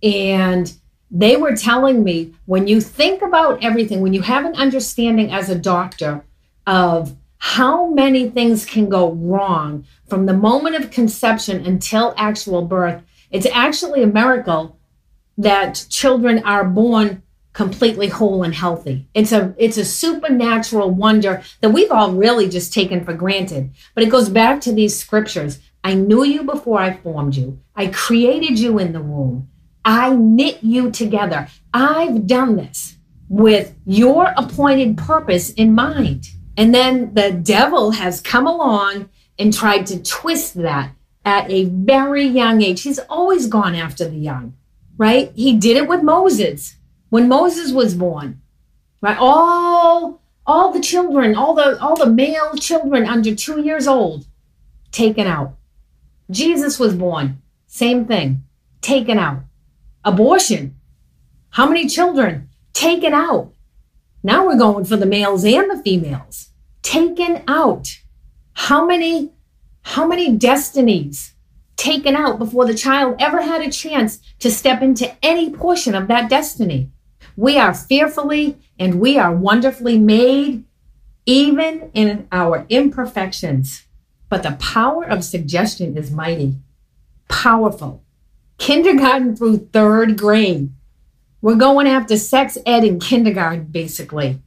and 0.03 0.73
they 1.11 1.37
were 1.37 1.57
telling 1.57 2.05
me 2.05 2.35
when 2.47 2.69
you 2.69 2.81
think 2.81 3.23
about 3.23 3.63
everything, 3.63 4.01
when 4.01 4.13
you 4.13 4.23
have 4.23 4.45
an 4.45 4.55
understanding 4.55 5.33
as 5.33 5.49
a 5.49 5.59
doctor 5.59 6.25
of 6.67 7.17
how 7.39 7.89
many 7.91 8.29
things 8.31 8.65
can 8.65 8.89
go 8.89 9.13
wrong 9.13 9.85
from 10.07 10.27
the 10.27 10.35
moment 10.35 10.77
of 10.77 10.91
conception 10.91 11.67
until 11.67 12.15
actual 12.17 12.63
birth, 12.63 13.03
it's 13.31 13.47
actually 13.47 14.03
a 14.03 14.07
miracle 14.07 14.79
that 15.39 15.87
children 15.89 16.43
are 16.45 16.65
born 16.65 17.23
completely 17.53 18.09
whole 18.09 18.43
and 18.43 18.55
healthy. 18.55 19.09
It's 19.15 19.33
a 19.33 19.55
it's 19.59 19.77
a 19.77 19.85
supernatural 19.85 20.91
wonder 20.91 21.43
that 21.61 21.71
we've 21.71 21.91
all 21.91 22.13
really 22.13 22.49
just 22.49 22.73
taken 22.73 23.05
for 23.05 23.13
granted. 23.13 23.71
But 23.95 24.05
it 24.05 24.11
goes 24.11 24.29
back 24.29 24.61
to 24.63 24.73
these 24.73 24.99
scriptures. 24.99 25.59
I 25.83 25.95
knew 25.95 26.25
you 26.25 26.45
before 26.45 26.79
I 26.79 26.97
formed 26.97 27.35
you. 27.35 27.61
I 27.75 27.89
created 27.89 28.59
you 28.59 28.79
in 28.79 28.93
the 28.93 29.01
womb. 29.01 29.50
I 29.85 30.15
knit 30.15 30.59
you 30.63 30.91
together. 30.91 31.49
I've 31.73 32.27
done 32.27 32.57
this 32.57 32.97
with 33.29 33.75
your 33.87 34.33
appointed 34.37 34.99
purpose 34.99 35.51
in 35.53 35.75
mind. 35.75 36.29
And 36.57 36.75
then 36.75 37.15
the 37.15 37.31
devil 37.31 37.93
has 37.93 38.21
come 38.21 38.47
along 38.47 39.09
and 39.39 39.55
tried 39.55 39.87
to 39.87 40.03
twist 40.03 40.55
that 40.55 40.93
at 41.25 41.51
a 41.51 41.65
very 41.65 42.25
young 42.25 42.61
age. 42.63 42.83
He's 42.83 42.99
always 42.99 43.47
gone 43.47 43.75
after 43.75 44.07
the 44.07 44.17
young, 44.17 44.55
right? 44.99 45.33
He 45.35 45.57
did 45.57 45.77
it 45.77 45.89
with 45.89 46.03
Moses 46.03 46.77
when 47.09 47.29
Moses 47.29 47.73
was 47.73 47.95
born, 47.95 48.41
right? 49.01 49.17
All 49.19 50.21
all 50.47 50.73
the 50.73 50.81
children, 50.81 51.37
all 51.37 51.55
the 51.55 51.81
all 51.81 51.97
the 51.97 52.07
male 52.11 52.55
children 52.57 53.07
under 53.07 53.35
2 53.35 53.63
years 53.63 53.87
old 53.87 54.27
taken 54.91 55.27
out. 55.27 55.57
Jesus 56.31 56.79
was 56.79 56.95
born, 56.95 57.41
same 57.67 58.05
thing, 58.05 58.45
taken 58.81 59.19
out. 59.19 59.43
Abortion. 60.05 60.77
How 61.51 61.69
many 61.69 61.87
children 61.87 62.49
taken 62.73 63.13
out? 63.13 63.53
Now 64.23 64.47
we're 64.47 64.59
going 64.59 64.85
for 64.85 64.97
the 64.97 65.07
males 65.07 65.45
and 65.45 65.71
the 65.71 65.83
females. 65.83 66.51
Taken 66.83 67.43
out. 67.47 67.99
How 68.55 68.87
many 68.87 69.33
how 69.83 70.07
many 70.07 70.37
destinies 70.37 71.35
taken 71.77 72.15
out 72.15 72.39
before 72.39 72.67
the 72.67 72.75
child 72.75 73.17
ever 73.19 73.43
had 73.43 73.63
a 73.63 73.71
chance 73.71 74.21
to 74.39 74.51
step 74.51 74.83
into 74.83 75.13
any 75.25 75.51
portion 75.51 75.95
of 75.95 76.09
that 76.09 76.31
destiny? 76.31 76.91
We 77.37 77.59
are 77.59 77.75
fearfully 77.75 78.59
and 78.79 79.01
we 79.01 79.19
are 79.19 79.35
wonderfully 79.35 79.99
made, 79.99 80.65
even 81.27 81.91
in 81.95 82.29
our 82.33 82.67
imperfections. 82.69 83.85
But 84.29 84.43
the 84.43 84.53
power 84.61 85.05
of 85.05 85.25
suggestion 85.25 85.97
is 85.97 86.11
mighty, 86.11 86.57
powerful. 87.29 88.03
Kindergarten 88.61 89.35
through 89.35 89.71
third 89.73 90.19
grade. 90.19 90.71
We're 91.41 91.57
going 91.57 91.87
after 91.89 92.19
sex 92.19 92.59
ed 92.67 92.85
in 92.85 93.01
kindergarten, 93.01 93.65
basically. 93.65 94.39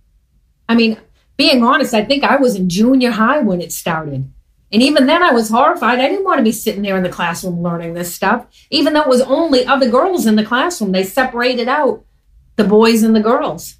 I 0.69 0.75
mean, 0.75 0.99
being 1.35 1.63
honest, 1.63 1.95
I 1.95 2.05
think 2.05 2.23
I 2.23 2.35
was 2.35 2.55
in 2.55 2.69
junior 2.69 3.09
high 3.09 3.39
when 3.39 3.59
it 3.59 3.71
started. 3.71 4.31
And 4.71 4.83
even 4.83 5.07
then, 5.07 5.23
I 5.23 5.31
was 5.31 5.49
horrified. 5.49 5.99
I 5.99 6.07
didn't 6.09 6.25
want 6.25 6.37
to 6.37 6.43
be 6.43 6.51
sitting 6.51 6.83
there 6.83 6.95
in 6.95 7.01
the 7.01 7.09
classroom 7.09 7.63
learning 7.63 7.95
this 7.95 8.13
stuff, 8.13 8.45
even 8.69 8.93
though 8.93 9.01
it 9.01 9.07
was 9.07 9.21
only 9.21 9.65
other 9.65 9.89
girls 9.89 10.27
in 10.27 10.35
the 10.35 10.45
classroom. 10.45 10.91
They 10.91 11.03
separated 11.03 11.67
out 11.67 12.05
the 12.55 12.63
boys 12.63 13.01
and 13.01 13.15
the 13.15 13.19
girls. 13.19 13.77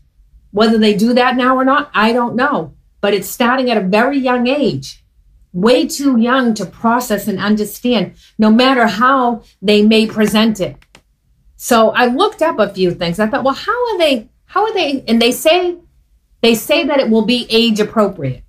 Whether 0.49 0.79
they 0.79 0.95
do 0.95 1.13
that 1.13 1.35
now 1.35 1.55
or 1.55 1.63
not, 1.63 1.91
I 1.93 2.11
don't 2.11 2.35
know. 2.35 2.73
But 3.01 3.13
it's 3.13 3.29
starting 3.29 3.69
at 3.69 3.77
a 3.77 3.87
very 3.87 4.17
young 4.17 4.47
age, 4.47 5.02
way 5.53 5.88
too 5.88 6.17
young 6.17 6.53
to 6.55 6.65
process 6.65 7.27
and 7.27 7.39
understand, 7.39 8.15
no 8.38 8.51
matter 8.51 8.88
how 8.88 9.43
they 9.62 9.83
may 9.83 10.07
present 10.07 10.60
it. 10.60 10.75
So 11.55 11.91
I 11.91 12.07
looked 12.07 12.41
up 12.41 12.60
a 12.60 12.74
few 12.74 12.91
things. 12.91 13.19
I 13.19 13.27
thought, 13.27 13.43
well, 13.43 13.53
how 13.53 13.93
are 13.93 13.98
they? 13.98 14.29
How 14.45 14.65
are 14.65 14.74
they? 14.74 15.03
And 15.07 15.22
they 15.22 15.31
say 15.31 15.77
they 16.41 16.55
say 16.55 16.86
that 16.86 17.00
it 17.00 17.10
will 17.10 17.25
be 17.25 17.48
age 17.50 17.79
appropriate. 17.79 18.43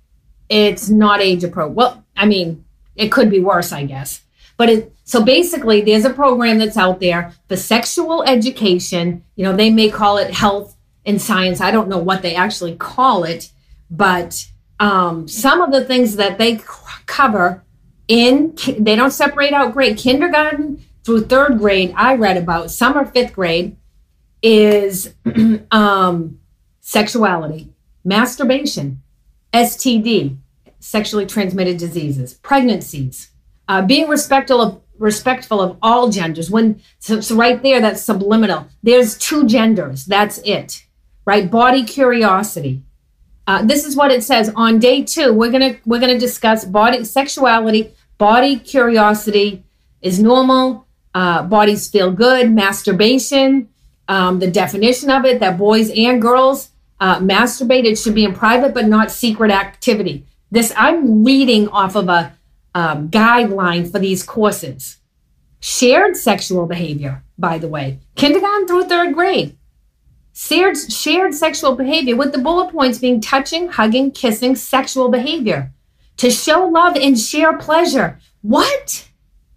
It's 0.49 0.89
not 0.89 1.21
age 1.21 1.43
appropriate. 1.43 1.75
Well, 1.75 2.03
I 2.17 2.25
mean, 2.25 2.65
it 2.95 3.11
could 3.11 3.29
be 3.29 3.39
worse, 3.39 3.71
I 3.71 3.85
guess. 3.85 4.21
But 4.57 4.69
it, 4.69 4.93
so 5.03 5.23
basically, 5.23 5.81
there's 5.81 6.05
a 6.05 6.13
program 6.13 6.57
that's 6.57 6.77
out 6.77 6.99
there 6.99 7.33
for 7.47 7.55
sexual 7.55 8.23
education. 8.23 9.23
You 9.35 9.45
know, 9.45 9.55
they 9.55 9.69
may 9.69 9.89
call 9.89 10.17
it 10.17 10.31
health 10.33 10.75
and 11.05 11.21
science. 11.21 11.61
I 11.61 11.71
don't 11.71 11.87
know 11.87 11.97
what 11.99 12.21
they 12.21 12.35
actually 12.35 12.75
call 12.75 13.23
it, 13.23 13.51
but 13.89 14.45
um, 14.79 15.27
some 15.27 15.61
of 15.61 15.71
the 15.71 15.85
things 15.85 16.15
that 16.17 16.37
they 16.37 16.57
cover 17.05 17.63
in, 18.07 18.55
they 18.77 18.95
don't 18.95 19.11
separate 19.11 19.53
out 19.53 19.73
grade 19.73 19.97
kindergarten 19.97 20.83
through 21.03 21.25
third 21.25 21.59
grade. 21.59 21.93
I 21.95 22.15
read 22.15 22.37
about 22.37 22.71
summer 22.71 23.05
fifth 23.05 23.33
grade 23.33 23.77
is 24.41 25.13
um, 25.71 26.39
sexuality, 26.81 27.69
masturbation, 28.03 29.01
STD, 29.53 30.37
sexually 30.79 31.25
transmitted 31.25 31.77
diseases, 31.77 32.35
pregnancies, 32.35 33.31
uh, 33.67 33.81
being 33.81 34.07
respectful 34.07 34.61
of 34.61 34.81
respectful 34.97 35.59
of 35.59 35.77
all 35.81 36.09
genders. 36.09 36.49
When 36.49 36.81
so, 36.99 37.21
so 37.21 37.35
right 37.35 37.61
there, 37.61 37.81
that's 37.81 38.01
subliminal. 38.01 38.67
There's 38.83 39.17
two 39.17 39.45
genders. 39.45 40.05
That's 40.05 40.37
it, 40.39 40.85
right? 41.25 41.49
Body 41.49 41.83
curiosity. 41.83 42.83
Uh, 43.47 43.63
this 43.63 43.85
is 43.85 43.95
what 43.95 44.11
it 44.11 44.23
says 44.23 44.51
on 44.55 44.79
day 44.79 45.03
two. 45.03 45.33
We're 45.33 45.51
gonna 45.51 45.77
we're 45.85 45.99
gonna 45.99 46.19
discuss 46.19 46.65
body 46.65 47.03
sexuality. 47.03 47.91
Body 48.17 48.57
curiosity 48.57 49.63
is 50.01 50.19
normal. 50.19 50.87
Uh, 51.13 51.43
bodies 51.43 51.87
feel 51.89 52.11
good. 52.11 52.51
Masturbation. 52.51 53.69
Um, 54.07 54.39
the 54.39 54.49
definition 54.49 55.09
of 55.09 55.25
it 55.25 55.39
that 55.39 55.57
boys 55.57 55.89
and 55.89 56.21
girls 56.21 56.69
uh, 56.99 57.19
masturbate. 57.19 57.85
It 57.85 57.97
should 57.97 58.15
be 58.15 58.23
in 58.23 58.33
private, 58.33 58.73
but 58.73 58.87
not 58.87 59.11
secret 59.11 59.51
activity. 59.51 60.25
This 60.51 60.73
I'm 60.75 61.23
reading 61.23 61.67
off 61.69 61.95
of 61.95 62.09
a 62.09 62.33
um, 62.73 63.09
guideline 63.09 63.91
for 63.91 63.99
these 63.99 64.23
courses. 64.23 64.97
Shared 65.59 66.15
sexual 66.15 66.67
behavior, 66.67 67.23
by 67.37 67.57
the 67.57 67.67
way, 67.67 67.99
kindergarten 68.15 68.67
through 68.67 68.85
third 68.85 69.13
grade. 69.13 69.54
Shared, 70.37 70.77
shared 70.91 71.33
sexual 71.33 71.75
behavior 71.75 72.17
with 72.17 72.33
the 72.33 72.37
bullet 72.39 72.71
points 72.73 72.99
being 72.99 73.21
touching, 73.21 73.69
hugging, 73.69 74.11
kissing, 74.11 74.57
sexual 74.57 75.09
behavior. 75.09 75.71
To 76.17 76.29
show 76.29 76.65
love 76.67 76.97
and 76.97 77.17
share 77.17 77.57
pleasure. 77.57 78.19
What? 78.41 79.07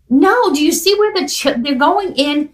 No, 0.09 0.55
do 0.55 0.65
you 0.65 0.71
see 0.71 0.95
where 0.97 1.13
the 1.13 1.27
ch- 1.29 1.61
they're 1.63 1.75
going 1.75 2.15
in 2.15 2.51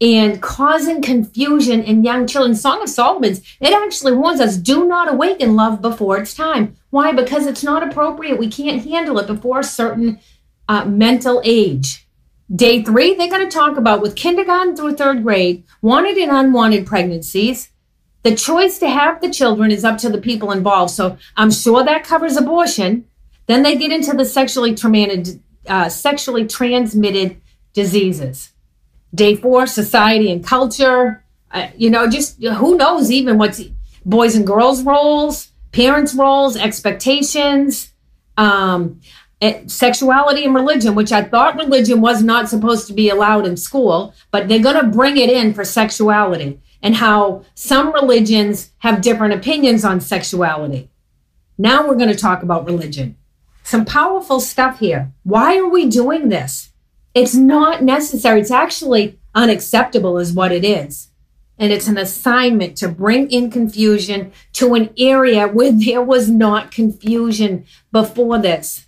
and 0.00 0.42
causing 0.42 1.02
confusion 1.02 1.82
in 1.82 2.04
young 2.04 2.26
children. 2.26 2.54
Song 2.54 2.82
of 2.82 2.88
Solomon's, 2.88 3.42
it 3.60 3.72
actually 3.72 4.12
warns 4.12 4.40
us 4.40 4.56
do 4.56 4.86
not 4.86 5.12
awaken 5.12 5.54
love 5.54 5.80
before 5.80 6.18
it's 6.18 6.34
time. 6.34 6.76
Why? 6.90 7.12
Because 7.12 7.46
it's 7.46 7.62
not 7.62 7.86
appropriate. 7.86 8.38
We 8.38 8.50
can't 8.50 8.84
handle 8.84 9.18
it 9.18 9.28
before 9.28 9.60
a 9.60 9.64
certain 9.64 10.18
uh, 10.68 10.84
mental 10.84 11.40
age. 11.44 12.07
Day 12.54 12.82
three, 12.82 13.14
they're 13.14 13.28
going 13.28 13.48
to 13.48 13.54
talk 13.54 13.76
about 13.76 14.00
with 14.00 14.16
kindergarten 14.16 14.74
through 14.74 14.96
third 14.96 15.22
grade, 15.22 15.64
wanted 15.82 16.16
and 16.16 16.32
unwanted 16.32 16.86
pregnancies. 16.86 17.70
The 18.22 18.34
choice 18.34 18.78
to 18.78 18.88
have 18.88 19.20
the 19.20 19.30
children 19.30 19.70
is 19.70 19.84
up 19.84 19.98
to 19.98 20.08
the 20.08 20.18
people 20.18 20.50
involved. 20.50 20.92
So 20.92 21.18
I'm 21.36 21.50
sure 21.50 21.84
that 21.84 22.04
covers 22.04 22.36
abortion. 22.36 23.04
Then 23.46 23.62
they 23.62 23.76
get 23.76 23.92
into 23.92 24.14
the 24.14 24.24
sexually, 24.24 24.76
uh, 25.66 25.88
sexually 25.88 26.46
transmitted 26.46 27.40
diseases. 27.74 28.52
Day 29.14 29.36
four, 29.36 29.66
society 29.66 30.32
and 30.32 30.44
culture. 30.44 31.24
Uh, 31.50 31.68
you 31.76 31.90
know, 31.90 32.08
just 32.08 32.42
who 32.42 32.76
knows 32.76 33.10
even 33.10 33.38
what's 33.38 33.62
boys 34.04 34.34
and 34.34 34.46
girls 34.46 34.82
roles, 34.82 35.48
parents 35.72 36.14
roles, 36.14 36.56
expectations, 36.56 37.92
um, 38.36 39.00
Eh, 39.40 39.62
sexuality 39.66 40.44
and 40.44 40.54
religion, 40.54 40.96
which 40.96 41.12
I 41.12 41.22
thought 41.22 41.56
religion 41.56 42.00
was 42.00 42.24
not 42.24 42.48
supposed 42.48 42.88
to 42.88 42.92
be 42.92 43.08
allowed 43.08 43.46
in 43.46 43.56
school, 43.56 44.12
but 44.32 44.48
they're 44.48 44.58
going 44.58 44.80
to 44.80 44.90
bring 44.90 45.16
it 45.16 45.30
in 45.30 45.54
for 45.54 45.64
sexuality 45.64 46.58
and 46.82 46.96
how 46.96 47.44
some 47.54 47.92
religions 47.92 48.72
have 48.78 49.00
different 49.00 49.34
opinions 49.34 49.84
on 49.84 50.00
sexuality. 50.00 50.90
Now 51.56 51.86
we're 51.86 51.94
going 51.94 52.10
to 52.10 52.16
talk 52.16 52.42
about 52.42 52.66
religion. 52.66 53.16
Some 53.62 53.84
powerful 53.84 54.40
stuff 54.40 54.80
here. 54.80 55.12
Why 55.22 55.56
are 55.56 55.68
we 55.68 55.86
doing 55.86 56.30
this? 56.30 56.72
It's 57.14 57.34
not 57.34 57.82
necessary. 57.82 58.40
It's 58.40 58.50
actually 58.50 59.18
unacceptable, 59.34 60.18
is 60.18 60.32
what 60.32 60.50
it 60.50 60.64
is. 60.64 61.10
And 61.58 61.72
it's 61.72 61.88
an 61.88 61.98
assignment 61.98 62.76
to 62.78 62.88
bring 62.88 63.30
in 63.30 63.50
confusion 63.50 64.32
to 64.54 64.74
an 64.74 64.90
area 64.98 65.46
where 65.46 65.72
there 65.72 66.02
was 66.02 66.28
not 66.28 66.70
confusion 66.70 67.66
before 67.92 68.38
this. 68.38 68.86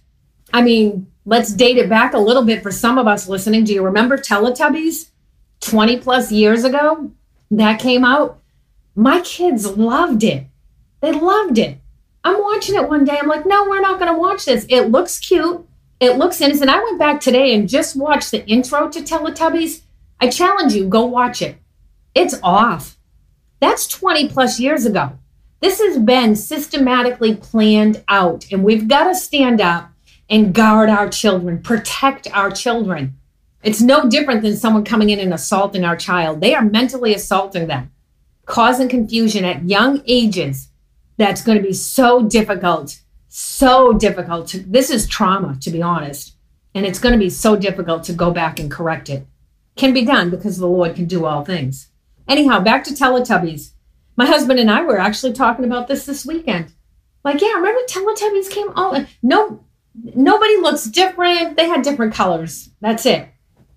I 0.53 0.63
mean, 0.63 1.07
let's 1.25 1.53
date 1.53 1.79
it 1.79 1.89
back 1.89 2.15
a 2.15 2.19
little 2.19 2.45
bit 2.45 2.63
for 2.63 2.71
some 2.71 2.99
of 2.99 3.07
us 3.07 3.29
listening. 3.29 3.65
Do 3.65 3.75
you 3.75 3.83
remember 3.83 4.17
Teletubbies 4.17 5.11
20 5.61 5.99
plus 5.99 6.33
years 6.33 6.65
ago? 6.65 7.13
That 7.51 7.81
came 7.81 8.05
out. 8.05 8.41
My 8.95 9.21
kids 9.21 9.67
loved 9.67 10.25
it. 10.25 10.47
They 11.01 11.13
loved 11.13 11.59
it. 11.59 11.79
I'm 12.23 12.41
watching 12.41 12.75
it 12.75 12.89
one 12.89 13.05
day. 13.05 13.19
I'm 13.19 13.29
like, 13.29 13.47
no, 13.47 13.69
we're 13.69 13.81
not 13.81 13.99
going 13.99 14.13
to 14.13 14.19
watch 14.19 14.45
this. 14.45 14.67
It 14.69 14.91
looks 14.91 15.19
cute. 15.19 15.67
It 16.01 16.17
looks 16.17 16.41
innocent. 16.41 16.71
I 16.71 16.83
went 16.83 16.99
back 16.99 17.21
today 17.21 17.55
and 17.55 17.69
just 17.69 17.97
watched 17.97 18.31
the 18.31 18.47
intro 18.47 18.89
to 18.89 19.01
Teletubbies. 19.01 19.83
I 20.21 20.29
challenge 20.29 20.75
you, 20.75 20.87
go 20.87 21.05
watch 21.05 21.41
it. 21.41 21.57
It's 22.15 22.39
off. 22.43 22.99
That's 23.61 23.87
20 23.87 24.29
plus 24.29 24.59
years 24.59 24.85
ago. 24.85 25.13
This 25.61 25.81
has 25.81 25.99
been 25.99 26.37
systematically 26.37 27.37
planned 27.37 28.03
out, 28.09 28.47
and 28.51 28.65
we've 28.65 28.89
got 28.89 29.05
to 29.05 29.15
stand 29.15 29.61
up 29.61 29.91
and 30.31 30.55
guard 30.55 30.89
our 30.89 31.11
children, 31.11 31.61
protect 31.61 32.33
our 32.33 32.51
children. 32.51 33.17
It's 33.63 33.83
no 33.83 34.09
different 34.09 34.43
than 34.43 34.57
someone 34.57 34.85
coming 34.85 35.11
in 35.11 35.19
and 35.19 35.35
assaulting 35.35 35.85
our 35.85 35.97
child. 35.97 36.41
They 36.41 36.55
are 36.55 36.65
mentally 36.65 37.13
assaulting 37.13 37.67
them, 37.67 37.91
causing 38.47 38.89
confusion 38.89 39.45
at 39.45 39.69
young 39.69 40.03
ages. 40.07 40.69
That's 41.19 41.43
going 41.43 41.59
to 41.59 41.65
be 41.65 41.75
so 41.75 42.23
difficult, 42.23 43.01
so 43.29 43.93
difficult. 43.93 44.49
To, 44.49 44.61
this 44.61 44.89
is 44.89 45.07
trauma, 45.07 45.59
to 45.61 45.71
be 45.71 45.83
honest. 45.83 46.37
And 46.75 46.87
it's 46.87 47.01
going 47.01 47.13
to 47.13 47.19
be 47.19 47.29
so 47.29 47.57
difficult 47.57 48.05
to 48.05 48.13
go 48.13 48.31
back 48.31 48.61
and 48.61 48.71
correct 48.71 49.11
it. 49.11 49.27
Can 49.77 49.93
be 49.93 50.05
done 50.05 50.31
because 50.31 50.57
the 50.57 50.67
Lord 50.67 50.95
can 50.95 51.07
do 51.07 51.27
all 51.27 51.45
things. 51.45 51.89
Anyhow, 52.29 52.61
back 52.61 52.85
to 52.85 52.95
Teletubbies. 52.95 53.73
My 54.17 54.27
husband 54.27 54.61
and 54.61 54.71
I 54.71 54.83
were 54.83 54.99
actually 54.99 55.33
talking 55.33 55.65
about 55.65 55.89
this 55.89 56.07
this 56.07 56.25
weekend. 56.25 56.73
Like, 57.25 57.43
yeah, 57.43 57.55
remember 57.55 57.81
Teletubbies 57.89 58.51
came? 58.51 58.69
Oh, 58.77 59.05
no, 59.23 59.65
nobody 59.95 60.57
looks 60.57 60.85
different. 60.85 61.57
They 61.57 61.69
had 61.69 61.83
different 61.83 62.15
colors. 62.15 62.71
That's 62.81 63.07
it. 63.07 63.29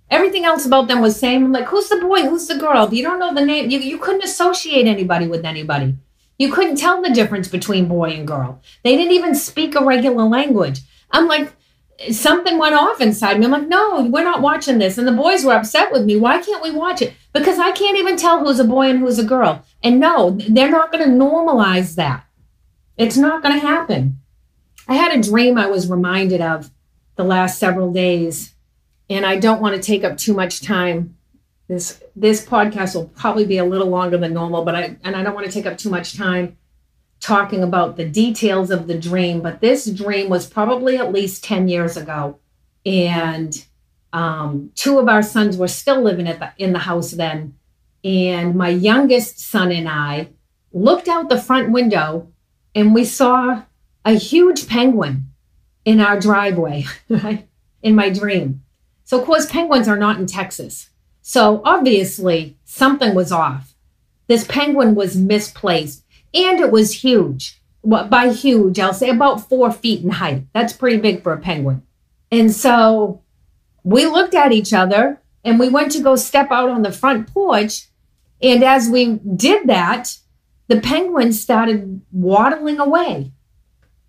Everything 0.09 0.45
else 0.45 0.65
about 0.65 0.87
them 0.87 1.01
was 1.01 1.19
same. 1.19 1.45
I'm 1.45 1.51
like, 1.51 1.65
who's 1.65 1.89
the 1.89 1.97
boy? 1.97 2.21
Who's 2.21 2.47
the 2.47 2.57
girl? 2.57 2.93
You 2.93 3.03
don't 3.03 3.19
know 3.19 3.33
the 3.33 3.45
name. 3.45 3.69
You, 3.69 3.79
you 3.79 3.97
couldn't 3.97 4.23
associate 4.23 4.85
anybody 4.85 5.27
with 5.27 5.43
anybody. 5.43 5.95
You 6.37 6.51
couldn't 6.51 6.75
tell 6.75 7.01
the 7.01 7.09
difference 7.09 7.47
between 7.47 7.87
boy 7.87 8.11
and 8.11 8.27
girl. 8.27 8.61
They 8.83 8.95
didn't 8.95 9.13
even 9.13 9.33
speak 9.33 9.75
a 9.75 9.83
regular 9.83 10.25
language. 10.25 10.81
I'm 11.11 11.27
like, 11.27 11.53
something 12.11 12.57
went 12.57 12.75
off 12.75 13.01
inside 13.01 13.39
me. 13.39 13.45
I'm 13.45 13.51
like, 13.51 13.67
no, 13.67 14.05
we're 14.05 14.23
not 14.23 14.41
watching 14.41 14.77
this. 14.77 14.97
And 14.97 15.07
the 15.07 15.11
boys 15.11 15.45
were 15.45 15.53
upset 15.53 15.91
with 15.91 16.05
me. 16.05 16.15
Why 16.15 16.41
can't 16.41 16.63
we 16.63 16.71
watch 16.71 17.01
it? 17.01 17.13
Because 17.33 17.59
I 17.59 17.71
can't 17.71 17.97
even 17.97 18.17
tell 18.17 18.39
who's 18.43 18.59
a 18.59 18.65
boy 18.65 18.89
and 18.89 18.99
who's 18.99 19.19
a 19.19 19.23
girl. 19.23 19.63
And 19.81 19.99
no, 19.99 20.37
they're 20.49 20.71
not 20.71 20.91
going 20.91 21.03
to 21.03 21.09
normalize 21.25 21.95
that. 21.95 22.25
It's 22.97 23.17
not 23.17 23.41
going 23.41 23.59
to 23.59 23.65
happen. 23.65 24.19
I 24.87 24.95
had 24.95 25.17
a 25.17 25.21
dream 25.21 25.57
I 25.57 25.67
was 25.67 25.89
reminded 25.89 26.41
of 26.41 26.69
the 27.15 27.23
last 27.23 27.59
several 27.59 27.91
days 27.93 28.53
and 29.09 29.25
I 29.25 29.37
don't 29.37 29.61
want 29.61 29.75
to 29.75 29.81
take 29.81 30.03
up 30.03 30.17
too 30.17 30.33
much 30.33 30.61
time. 30.61 31.17
This 31.67 32.01
this 32.15 32.45
podcast 32.45 32.95
will 32.95 33.07
probably 33.09 33.45
be 33.45 33.57
a 33.57 33.65
little 33.65 33.87
longer 33.87 34.17
than 34.17 34.33
normal, 34.33 34.65
but 34.65 34.75
I 34.75 34.97
and 35.03 35.15
I 35.15 35.23
don't 35.23 35.33
want 35.33 35.45
to 35.45 35.51
take 35.51 35.65
up 35.65 35.77
too 35.77 35.89
much 35.89 36.17
time 36.17 36.57
talking 37.23 37.63
about 37.63 37.95
the 37.95 38.05
details 38.05 38.69
of 38.69 38.85
the 38.87 38.97
dream. 38.97 39.41
But 39.41 39.61
this 39.61 39.85
dream 39.85 40.29
was 40.29 40.45
probably 40.45 40.97
at 40.97 41.13
least 41.13 41.43
10 41.45 41.69
years 41.69 41.95
ago. 41.95 42.37
And 42.85 43.65
um, 44.11 44.71
two 44.75 44.99
of 44.99 45.07
our 45.07 45.23
sons 45.23 45.55
were 45.55 45.69
still 45.69 46.01
living 46.01 46.27
at 46.27 46.39
the, 46.39 46.51
in 46.57 46.73
the 46.73 46.79
house 46.79 47.11
then. 47.11 47.55
And 48.03 48.55
my 48.55 48.67
youngest 48.67 49.39
son 49.39 49.71
and 49.71 49.87
I 49.87 50.27
looked 50.73 51.07
out 51.07 51.29
the 51.29 51.41
front 51.41 51.71
window 51.71 52.27
and 52.75 52.93
we 52.93 53.05
saw 53.05 53.63
a 54.05 54.13
huge 54.13 54.67
penguin 54.67 55.29
in 55.85 55.99
our 55.99 56.19
driveway, 56.19 56.85
right? 57.09 57.47
In 57.81 57.95
my 57.95 58.09
dream. 58.09 58.63
So, 59.03 59.19
of 59.19 59.25
course, 59.25 59.49
penguins 59.49 59.87
are 59.87 59.97
not 59.97 60.17
in 60.17 60.25
Texas. 60.25 60.89
So, 61.21 61.61
obviously, 61.65 62.57
something 62.63 63.13
was 63.13 63.31
off. 63.31 63.73
This 64.27 64.45
penguin 64.47 64.95
was 64.95 65.17
misplaced 65.17 66.03
and 66.33 66.59
it 66.59 66.71
was 66.71 67.03
huge. 67.03 67.61
Well, 67.81 68.07
by 68.07 68.31
huge, 68.31 68.79
I'll 68.79 68.93
say 68.93 69.09
about 69.09 69.47
four 69.49 69.71
feet 69.71 70.03
in 70.03 70.11
height. 70.11 70.43
That's 70.53 70.73
pretty 70.73 70.97
big 70.97 71.21
for 71.21 71.33
a 71.33 71.39
penguin. 71.39 71.83
And 72.31 72.51
so 72.51 73.21
we 73.83 74.05
looked 74.05 74.33
at 74.33 74.53
each 74.53 74.73
other 74.73 75.21
and 75.43 75.59
we 75.59 75.69
went 75.69 75.91
to 75.91 76.01
go 76.01 76.15
step 76.15 76.49
out 76.51 76.69
on 76.69 76.81
the 76.81 76.91
front 76.91 77.31
porch. 77.31 77.87
And 78.41 78.63
as 78.63 78.89
we 78.89 79.19
did 79.35 79.67
that, 79.67 80.17
the 80.67 80.79
penguin 80.79 81.33
started 81.33 82.01
waddling 82.11 82.79
away. 82.79 83.31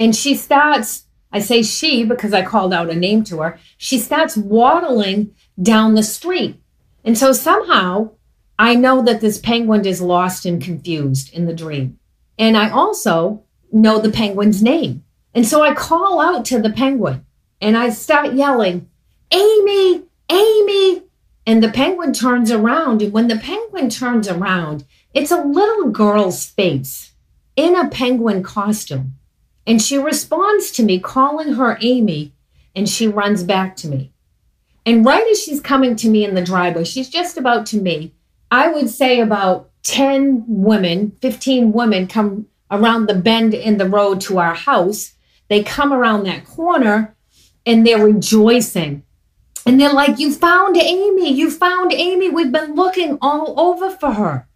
And 0.05 0.15
she 0.15 0.35
starts 0.35 1.05
I 1.33 1.41
say 1.41 1.63
she 1.63 2.05
because 2.05 2.35
I 2.35 2.43
called 2.43 2.75
out 2.75 2.91
a 2.91 2.95
name 2.95 3.25
to 3.25 3.41
her. 3.41 3.59
She 3.79 3.99
starts 3.99 4.37
waddling 4.37 5.35
down 5.61 5.95
the 5.95 6.03
street. 6.03 6.63
And 7.05 7.17
so 7.19 7.33
somehow 7.33 8.11
I 8.59 8.75
know 8.77 9.03
that 9.03 9.23
this 9.23 9.39
penguin 9.39 9.87
is 9.87 10.01
lost 10.01 10.45
and 10.45 10.63
confused 10.63 11.33
in 11.33 11.47
the 11.47 11.55
dream. 11.55 11.99
And 12.39 12.55
I 12.57 12.69
also 12.69 13.43
know 13.73 13.99
the 13.99 14.13
penguin's 14.13 14.63
name. 14.63 15.03
And 15.35 15.47
so 15.47 15.63
I 15.63 15.75
call 15.75 16.21
out 16.21 16.45
to 16.47 16.61
the 16.61 16.71
penguin 16.71 17.25
and 17.61 17.77
I 17.77 17.89
start 17.89 18.35
yelling, 18.35 18.89
Amy, 19.33 20.05
Amy. 20.31 21.03
And 21.47 21.63
the 21.63 21.73
penguin 21.73 22.13
turns 22.13 22.53
around. 22.53 23.01
And 23.01 23.13
when 23.13 23.29
the 23.29 23.39
penguin 23.39 23.89
turns 23.89 24.29
around, 24.29 24.85
it's 25.15 25.33
a 25.33 25.43
little 25.43 25.91
girl's 25.91 26.45
face 26.45 27.13
in 27.57 27.75
a 27.75 27.89
penguin 27.89 28.43
costume. 28.43 29.17
And 29.67 29.81
she 29.81 29.99
responds 29.99 30.71
to 30.73 30.83
me, 30.83 30.99
calling 30.99 31.55
her 31.55 31.79
Amy, 31.81 32.33
and 32.75 32.89
she 32.89 33.07
runs 33.07 33.43
back 33.43 33.77
to 33.77 33.89
me. 33.89 34.13
And 34.87 35.05
right 35.05 35.27
as 35.31 35.43
she's 35.43 35.61
coming 35.61 35.97
to 35.97 36.09
me 36.09 36.25
in 36.25 36.35
the 36.35 36.45
driveway, 36.45 36.85
she's 36.85 37.09
just 37.09 37.39
about 37.39 37.65
to 37.67 37.81
me. 37.81 38.13
I 38.51 38.69
would 38.69 38.91
say 38.91 39.21
about 39.21 39.71
10 39.85 40.45
women, 40.47 41.17
15 41.23 41.73
women 41.73 42.07
come 42.07 42.47
around 42.71 43.07
the 43.07 43.15
bend 43.15 43.55
in 43.55 43.79
the 43.79 43.89
road 43.89 44.21
to 44.23 44.39
our 44.39 44.55
house. 44.55 45.15
They 45.49 45.63
come 45.63 45.93
around 45.93 46.25
that 46.25 46.45
corner 46.45 47.17
and 47.65 47.87
they're 47.87 48.05
rejoicing. 48.05 49.03
And 49.67 49.81
they're 49.81 49.93
like, 49.93 50.19
You 50.19 50.33
found 50.33 50.77
Amy. 50.77 51.33
You 51.33 51.51
found 51.51 51.93
Amy. 51.93 52.29
We've 52.29 52.53
been 52.53 52.75
looking 52.75 53.17
all 53.23 53.59
over 53.59 53.91
for 53.91 54.13
her. 54.13 54.47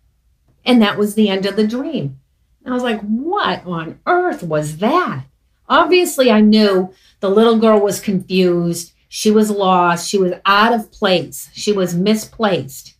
And 0.64 0.82
that 0.82 0.98
was 0.98 1.14
the 1.14 1.30
end 1.30 1.46
of 1.46 1.56
the 1.56 1.66
dream. 1.66 2.20
I 2.70 2.74
was 2.74 2.82
like, 2.82 3.00
what 3.00 3.64
on 3.66 3.98
earth 4.06 4.42
was 4.42 4.78
that? 4.78 5.24
Obviously, 5.68 6.30
I 6.30 6.40
knew 6.40 6.92
the 7.20 7.30
little 7.30 7.58
girl 7.58 7.80
was 7.80 8.00
confused. 8.00 8.92
She 9.08 9.30
was 9.30 9.50
lost. 9.50 10.08
She 10.08 10.18
was 10.18 10.32
out 10.44 10.72
of 10.72 10.92
place. 10.92 11.50
She 11.52 11.72
was 11.72 11.94
misplaced. 11.94 12.94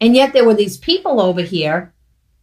And 0.00 0.14
yet, 0.14 0.32
there 0.32 0.44
were 0.44 0.54
these 0.54 0.76
people 0.76 1.20
over 1.20 1.42
here 1.42 1.92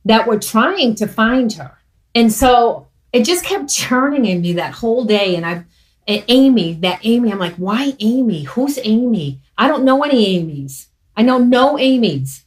that 0.06 0.28
were 0.28 0.40
trying 0.40 0.96
to 0.96 1.08
find 1.08 1.52
her. 1.54 1.78
And 2.16 2.32
so 2.32 2.88
it 3.14 3.24
just 3.24 3.46
kept 3.46 3.70
churning 3.70 4.26
in 4.26 4.42
me 4.42 4.54
that 4.54 4.74
whole 4.74 5.06
day. 5.06 5.36
And 5.36 5.46
I, 5.46 5.66
and 6.08 6.24
Amy, 6.28 6.74
that 6.76 7.00
Amy, 7.04 7.32
I'm 7.32 7.40
like, 7.40 7.56
why 7.56 7.94
Amy? 8.00 8.44
Who's 8.44 8.80
Amy? 8.84 9.42
I 9.58 9.68
don't 9.68 9.84
know 9.84 10.04
any 10.04 10.38
Amy's. 10.38 10.88
I 11.16 11.24
know 11.24 11.38
no 11.38 11.78
Amy's. 11.78 12.46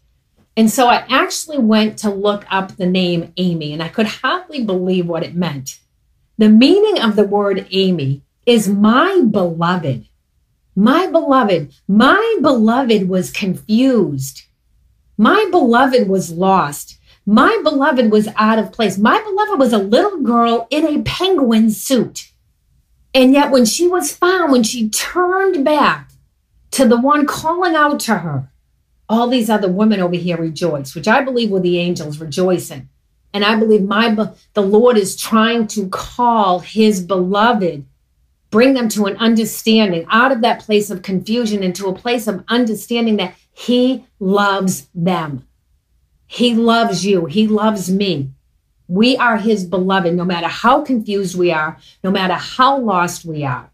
And 0.57 0.71
so 0.71 0.89
I 0.89 1.05
actually 1.09 1.59
went 1.59 1.99
to 1.99 2.11
look 2.11 2.45
up 2.51 2.77
the 2.77 2.87
name 2.87 3.33
Amy, 3.37 3.73
and 3.73 3.83
I 3.83 3.89
could 3.89 4.07
hardly 4.07 4.65
believe 4.65 5.07
what 5.07 5.23
it 5.23 5.35
meant. 5.35 5.79
The 6.39 6.49
meaning 6.49 7.03
of 7.03 7.17
the 7.17 7.25
word 7.25 7.67
Amy 7.71 8.23
is 8.45 8.69
my 8.69 9.23
beloved. 9.31 10.07
My 10.75 11.07
beloved, 11.07 11.73
my 11.87 12.39
beloved 12.41 13.09
was 13.09 13.31
confused. 13.31 14.43
My 15.17 15.47
beloved 15.51 16.09
was 16.09 16.33
lost. 16.33 16.99
My 17.25 17.61
beloved 17.63 18.11
was 18.11 18.29
out 18.37 18.59
of 18.59 18.73
place. 18.73 18.99
My 18.99 19.23
beloved 19.23 19.59
was 19.59 19.73
a 19.73 19.79
little 19.79 20.23
girl 20.23 20.67
in 20.71 20.87
a 20.87 21.03
penguin 21.03 21.71
suit. 21.71 22.31
And 23.15 23.33
yet, 23.33 23.51
when 23.51 23.65
she 23.67 23.87
was 23.87 24.13
found, 24.13 24.51
when 24.51 24.63
she 24.63 24.89
turned 24.89 25.65
back 25.65 26.11
to 26.73 26.89
the 26.89 26.99
one 26.99 27.27
calling 27.27 27.75
out 27.75 28.01
to 28.01 28.19
her, 28.19 28.51
all 29.09 29.29
these 29.29 29.51
other 29.51 29.71
women 29.71 30.01
over 30.01 30.17
here 30.17 30.37
rejoice, 30.37 30.95
which 30.95 31.09
I 31.09 31.23
believe 31.23 31.51
were 31.51 31.61
the 31.61 31.79
angels 31.79 32.19
rejoicing. 32.19 32.89
And 33.35 33.45
I 33.45 33.57
believe 33.57 33.83
my 33.83 34.11
the 34.55 34.61
Lord 34.63 34.97
is 34.99 35.17
trying 35.17 35.67
to 35.69 35.89
call 35.89 36.59
his 36.61 37.01
beloved, 37.01 37.87
bring 38.51 38.75
them 38.75 38.89
to 38.91 39.07
an 39.07 39.17
understanding 39.17 40.07
out 40.11 40.33
of 40.33 40.43
that 40.43 40.61
place 40.61 40.91
of 40.91 41.03
confusion 41.03 41.63
into 41.63 41.87
a 41.87 41.95
place 41.95 42.27
of 42.27 42.45
understanding 42.49 43.17
that 43.17 43.35
he 43.53 44.05
loves 44.21 44.89
them. 44.95 45.47
He 46.27 46.55
loves 46.55 47.05
you. 47.05 47.27
He 47.27 47.47
loves 47.47 47.91
me. 47.91 48.31
We 48.89 49.17
are 49.17 49.39
his 49.39 49.65
beloved, 49.65 50.15
no 50.15 50.25
matter 50.25 50.49
how 50.49 50.83
confused 50.83 51.37
we 51.37 51.51
are, 51.51 51.79
no 52.03 52.11
matter 52.11 52.35
how 52.35 52.79
lost 52.79 53.25
we 53.25 53.45
are, 53.45 53.71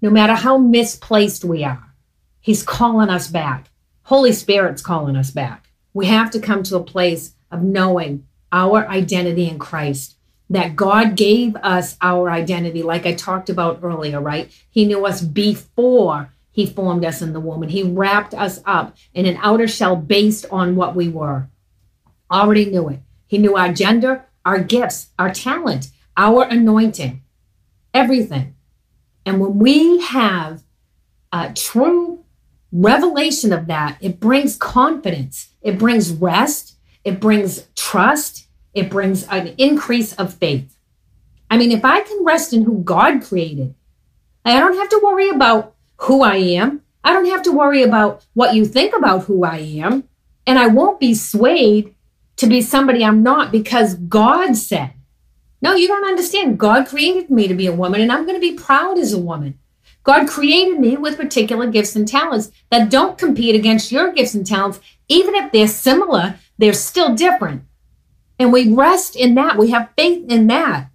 no 0.00 0.10
matter 0.10 0.34
how 0.34 0.56
misplaced 0.56 1.44
we 1.44 1.64
are. 1.64 1.94
He's 2.40 2.62
calling 2.62 3.10
us 3.10 3.28
back. 3.28 3.70
Holy 4.06 4.32
Spirit's 4.32 4.82
calling 4.82 5.16
us 5.16 5.32
back. 5.32 5.68
We 5.92 6.06
have 6.06 6.30
to 6.30 6.38
come 6.38 6.62
to 6.64 6.76
a 6.76 6.84
place 6.84 7.34
of 7.50 7.64
knowing 7.64 8.24
our 8.52 8.86
identity 8.86 9.48
in 9.48 9.58
Christ, 9.58 10.16
that 10.48 10.76
God 10.76 11.16
gave 11.16 11.56
us 11.56 11.96
our 12.00 12.30
identity, 12.30 12.84
like 12.84 13.04
I 13.04 13.14
talked 13.14 13.50
about 13.50 13.80
earlier, 13.82 14.20
right? 14.20 14.48
He 14.70 14.84
knew 14.84 15.04
us 15.04 15.22
before 15.22 16.32
he 16.52 16.66
formed 16.66 17.04
us 17.04 17.20
in 17.20 17.32
the 17.32 17.40
womb, 17.40 17.64
and 17.64 17.72
he 17.72 17.82
wrapped 17.82 18.32
us 18.32 18.62
up 18.64 18.96
in 19.12 19.26
an 19.26 19.38
outer 19.42 19.66
shell 19.66 19.96
based 19.96 20.46
on 20.52 20.76
what 20.76 20.94
we 20.94 21.08
were. 21.08 21.48
Already 22.30 22.66
knew 22.66 22.88
it. 22.88 23.00
He 23.26 23.38
knew 23.38 23.56
our 23.56 23.72
gender, 23.72 24.26
our 24.44 24.60
gifts, 24.60 25.08
our 25.18 25.32
talent, 25.32 25.90
our 26.16 26.44
anointing, 26.44 27.22
everything. 27.92 28.54
And 29.24 29.40
when 29.40 29.58
we 29.58 30.00
have 30.00 30.62
a 31.32 31.52
true 31.52 32.15
revelation 32.82 33.52
of 33.52 33.66
that, 33.66 33.98
it 34.00 34.20
brings 34.20 34.56
confidence, 34.56 35.50
it 35.62 35.78
brings 35.78 36.12
rest, 36.12 36.76
it 37.04 37.20
brings 37.20 37.66
trust, 37.74 38.46
it 38.74 38.90
brings 38.90 39.24
an 39.28 39.54
increase 39.58 40.12
of 40.14 40.34
faith. 40.34 40.76
I 41.50 41.56
mean, 41.56 41.72
if 41.72 41.84
I 41.84 42.00
can 42.00 42.24
rest 42.24 42.52
in 42.52 42.62
who 42.62 42.82
God 42.82 43.22
created, 43.22 43.74
I 44.44 44.58
don't 44.60 44.76
have 44.76 44.88
to 44.90 45.00
worry 45.02 45.30
about 45.30 45.74
who 45.98 46.22
I 46.22 46.36
am. 46.36 46.82
I 47.02 47.12
don't 47.12 47.26
have 47.26 47.42
to 47.42 47.52
worry 47.52 47.82
about 47.82 48.24
what 48.34 48.54
you 48.54 48.64
think 48.64 48.94
about 48.94 49.24
who 49.24 49.44
I 49.44 49.58
am. 49.58 50.04
And 50.46 50.58
I 50.58 50.66
won't 50.66 51.00
be 51.00 51.14
swayed 51.14 51.94
to 52.36 52.46
be 52.46 52.60
somebody 52.60 53.04
I'm 53.04 53.22
not 53.22 53.50
because 53.50 53.94
God 53.94 54.56
said. 54.56 54.92
No, 55.62 55.74
you 55.74 55.88
don't 55.88 56.06
understand. 56.06 56.58
God 56.58 56.86
created 56.86 57.30
me 57.30 57.48
to 57.48 57.54
be 57.54 57.66
a 57.66 57.72
woman, 57.72 58.00
and 58.00 58.12
I'm 58.12 58.26
going 58.26 58.36
to 58.36 58.40
be 58.40 58.58
proud 58.58 58.98
as 58.98 59.12
a 59.12 59.18
woman. 59.18 59.58
God 60.06 60.28
created 60.28 60.78
me 60.78 60.96
with 60.96 61.16
particular 61.16 61.66
gifts 61.66 61.96
and 61.96 62.06
talents 62.06 62.52
that 62.70 62.90
don't 62.90 63.18
compete 63.18 63.56
against 63.56 63.90
your 63.90 64.12
gifts 64.12 64.34
and 64.34 64.46
talents. 64.46 64.78
Even 65.08 65.34
if 65.34 65.50
they're 65.50 65.66
similar, 65.66 66.36
they're 66.58 66.72
still 66.72 67.16
different. 67.16 67.64
And 68.38 68.52
we 68.52 68.72
rest 68.72 69.16
in 69.16 69.34
that. 69.34 69.58
We 69.58 69.70
have 69.70 69.90
faith 69.98 70.30
in 70.30 70.46
that. 70.46 70.90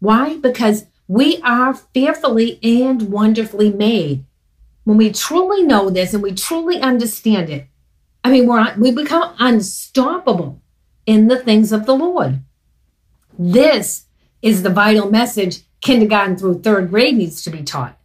Why? 0.00 0.38
Because 0.38 0.86
we 1.06 1.42
are 1.42 1.74
fearfully 1.74 2.58
and 2.62 3.10
wonderfully 3.10 3.70
made. 3.70 4.24
When 4.84 4.96
we 4.96 5.12
truly 5.12 5.62
know 5.62 5.90
this 5.90 6.14
and 6.14 6.22
we 6.22 6.32
truly 6.32 6.80
understand 6.80 7.50
it, 7.50 7.66
I 8.24 8.30
mean, 8.30 8.46
we're, 8.46 8.74
we 8.78 8.92
become 8.92 9.34
unstoppable 9.38 10.62
in 11.04 11.28
the 11.28 11.38
things 11.38 11.70
of 11.70 11.84
the 11.84 11.94
Lord. 11.94 12.40
This 13.38 14.06
is 14.40 14.62
the 14.62 14.70
vital 14.70 15.10
message 15.10 15.60
kindergarten 15.82 16.38
through 16.38 16.60
third 16.62 16.88
grade 16.88 17.14
needs 17.14 17.42
to 17.42 17.50
be 17.50 17.62
taught. 17.62 17.97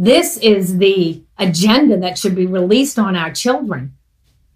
This 0.00 0.38
is 0.38 0.78
the 0.78 1.22
agenda 1.36 1.98
that 1.98 2.16
should 2.16 2.34
be 2.34 2.46
released 2.46 2.98
on 2.98 3.16
our 3.16 3.30
children. 3.30 3.96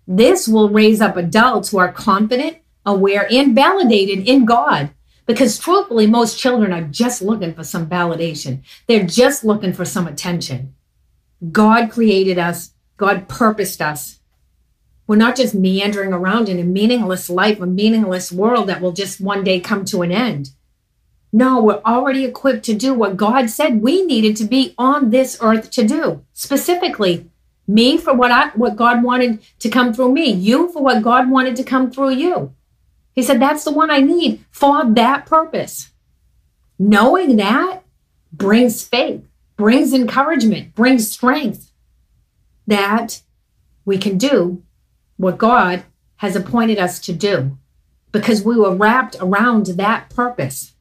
This 0.07 0.49
will 0.49 0.71
raise 0.71 1.03
up 1.03 1.19
adults 1.19 1.71
who 1.71 1.77
are 1.77 1.93
confident, 1.93 2.57
aware, 2.87 3.31
and 3.31 3.55
validated 3.55 4.27
in 4.27 4.47
God. 4.47 4.89
Because 5.27 5.59
truthfully, 5.59 6.07
most 6.07 6.39
children 6.39 6.73
are 6.73 6.83
just 6.83 7.21
looking 7.21 7.53
for 7.53 7.65
some 7.65 7.87
validation. 7.87 8.63
They're 8.87 9.07
just 9.07 9.45
looking 9.45 9.75
for 9.75 9.85
some 9.85 10.07
attention. 10.07 10.75
God 11.53 11.91
created 11.91 12.39
us, 12.39 12.73
God 12.97 13.29
purposed 13.29 13.83
us 13.83 14.21
we're 15.07 15.17
not 15.17 15.37
just 15.37 15.55
meandering 15.55 16.13
around 16.13 16.49
in 16.49 16.59
a 16.59 16.65
meaningless 16.65 17.29
life, 17.29 17.61
a 17.61 17.67
meaningless 17.67 18.33
world 18.33 18.69
that 18.69 18.81
will 18.81 18.93
just 18.93 19.21
one 19.21 19.45
day 19.45 19.61
come 19.61 19.85
to 19.87 20.03
an 20.03 20.11
end. 20.11 20.51
No, 21.37 21.61
we're 21.61 21.83
already 21.85 22.25
equipped 22.25 22.64
to 22.66 22.75
do 22.75 22.94
what 22.94 23.16
God 23.16 23.51
said 23.51 23.83
we 23.83 24.07
needed 24.07 24.37
to 24.37 24.44
be 24.44 24.73
on 24.79 25.11
this 25.11 25.37
earth 25.40 25.68
to 25.73 25.85
do. 25.85 26.25
Specifically, 26.33 27.29
me 27.66 27.99
for 27.99 28.14
what 28.14 28.31
I 28.31 28.51
what 28.51 28.77
God 28.77 29.03
wanted 29.03 29.40
to 29.59 29.68
come 29.68 29.92
through 29.92 30.12
me, 30.12 30.31
you 30.31 30.70
for 30.70 30.81
what 30.81 31.03
God 31.03 31.29
wanted 31.29 31.57
to 31.57 31.64
come 31.64 31.90
through 31.90 32.11
you. 32.11 32.55
He 33.16 33.23
said 33.25 33.40
that's 33.40 33.64
the 33.64 33.73
one 33.73 33.90
I 33.90 33.99
need 33.99 34.44
for 34.53 34.85
that 34.85 35.27
purpose. 35.27 35.90
Knowing 36.79 37.35
that 37.35 37.83
brings 38.33 38.85
faith, 38.85 39.27
brings 39.57 39.92
encouragement, 39.92 40.77
brings 40.77 41.11
strength 41.11 41.73
that 42.68 43.23
we 43.85 43.99
can 43.99 44.18
do 44.18 44.62
what 45.16 45.38
God 45.38 45.83
has 46.18 46.37
appointed 46.37 46.79
us 46.79 47.01
to 47.01 47.12
do 47.12 47.59
because 48.12 48.44
we 48.44 48.55
were 48.57 48.77
wrapped 48.77 49.16
around 49.18 49.66
that 49.66 50.11
purpose. 50.11 50.74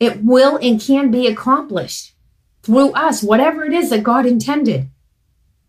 It 0.00 0.24
will 0.24 0.56
and 0.56 0.80
can 0.80 1.10
be 1.10 1.26
accomplished 1.26 2.14
through 2.62 2.92
us, 2.92 3.22
whatever 3.22 3.64
it 3.64 3.72
is 3.72 3.90
that 3.90 4.02
God 4.02 4.26
intended. 4.26 4.88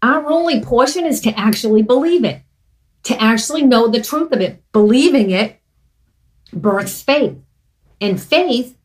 Our 0.02 0.26
only 0.26 0.62
portion 0.62 1.06
is 1.06 1.20
to 1.22 1.38
actually 1.38 1.84
believe 1.84 2.24
it, 2.24 2.42
to 3.04 3.22
actually 3.22 3.62
know 3.62 3.88
the 3.88 4.02
truth 4.02 4.32
of 4.32 4.42
it. 4.42 4.64
Believing 4.72 5.32
it 5.32 5.60
births 6.54 7.02
faith, 7.02 7.38
and 8.00 8.22
faith 8.22 8.78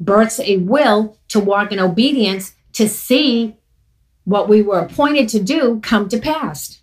births 0.00 0.40
a 0.40 0.56
will 0.58 1.18
to 1.28 1.40
walk 1.40 1.72
in 1.72 1.78
obedience 1.78 2.54
to 2.72 2.88
see 2.88 3.56
what 4.24 4.48
we 4.48 4.60
were 4.60 4.80
appointed 4.80 5.28
to 5.30 5.42
do 5.42 5.80
come 5.82 6.08
to 6.08 6.18
pass. 6.18 6.82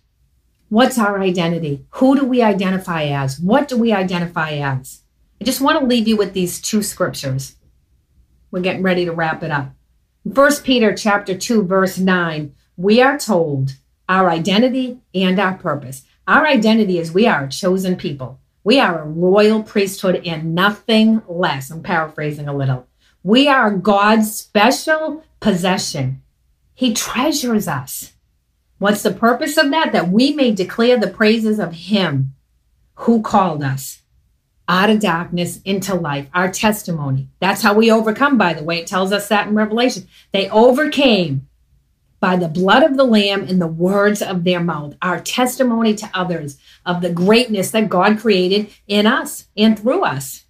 What's 0.68 0.98
our 0.98 1.20
identity? 1.20 1.84
Who 1.90 2.16
do 2.16 2.24
we 2.24 2.42
identify 2.42 3.04
as? 3.04 3.38
What 3.38 3.68
do 3.68 3.76
we 3.76 3.92
identify 3.92 4.52
as? 4.52 5.02
I 5.40 5.44
just 5.44 5.60
want 5.60 5.78
to 5.78 5.86
leave 5.86 6.08
you 6.08 6.16
with 6.16 6.32
these 6.32 6.60
two 6.60 6.82
scriptures. 6.82 7.56
We're 8.54 8.60
getting 8.60 8.82
ready 8.82 9.04
to 9.04 9.10
wrap 9.10 9.42
it 9.42 9.50
up. 9.50 9.72
First 10.32 10.62
Peter 10.62 10.94
chapter 10.94 11.36
2 11.36 11.64
verse 11.64 11.98
9, 11.98 12.54
we 12.76 13.02
are 13.02 13.18
told 13.18 13.74
our 14.08 14.30
identity 14.30 15.00
and 15.12 15.40
our 15.40 15.54
purpose. 15.54 16.04
Our 16.28 16.46
identity 16.46 17.00
is 17.00 17.10
we 17.10 17.26
are 17.26 17.46
a 17.46 17.48
chosen 17.48 17.96
people. 17.96 18.38
We 18.62 18.78
are 18.78 19.02
a 19.02 19.08
royal 19.08 19.64
priesthood 19.64 20.22
and 20.24 20.54
nothing 20.54 21.20
less. 21.26 21.68
I'm 21.68 21.82
paraphrasing 21.82 22.46
a 22.46 22.54
little. 22.54 22.86
We 23.24 23.48
are 23.48 23.72
God's 23.72 24.32
special 24.32 25.24
possession. 25.40 26.22
He 26.74 26.94
treasures 26.94 27.66
us. 27.66 28.12
What's 28.78 29.02
the 29.02 29.10
purpose 29.10 29.56
of 29.56 29.68
that? 29.72 29.90
That 29.90 30.10
we 30.10 30.32
may 30.32 30.52
declare 30.52 30.96
the 30.96 31.08
praises 31.08 31.58
of 31.58 31.72
Him 31.72 32.34
who 32.94 33.20
called 33.20 33.64
us 33.64 34.02
out 34.68 34.90
of 34.90 35.00
darkness 35.00 35.60
into 35.64 35.94
life, 35.94 36.28
our 36.32 36.50
testimony. 36.50 37.28
That's 37.40 37.62
how 37.62 37.74
we 37.74 37.90
overcome, 37.90 38.38
by 38.38 38.54
the 38.54 38.64
way. 38.64 38.78
It 38.78 38.86
tells 38.86 39.12
us 39.12 39.28
that 39.28 39.48
in 39.48 39.54
Revelation. 39.54 40.08
They 40.32 40.48
overcame 40.48 41.48
by 42.20 42.36
the 42.36 42.48
blood 42.48 42.82
of 42.82 42.96
the 42.96 43.04
Lamb 43.04 43.42
and 43.42 43.60
the 43.60 43.66
words 43.66 44.22
of 44.22 44.44
their 44.44 44.60
mouth, 44.60 44.96
our 45.02 45.20
testimony 45.20 45.94
to 45.94 46.10
others 46.14 46.56
of 46.86 47.02
the 47.02 47.10
greatness 47.10 47.70
that 47.72 47.90
God 47.90 48.18
created 48.18 48.70
in 48.86 49.06
us 49.06 49.46
and 49.56 49.78
through 49.78 50.04
us. 50.04 50.44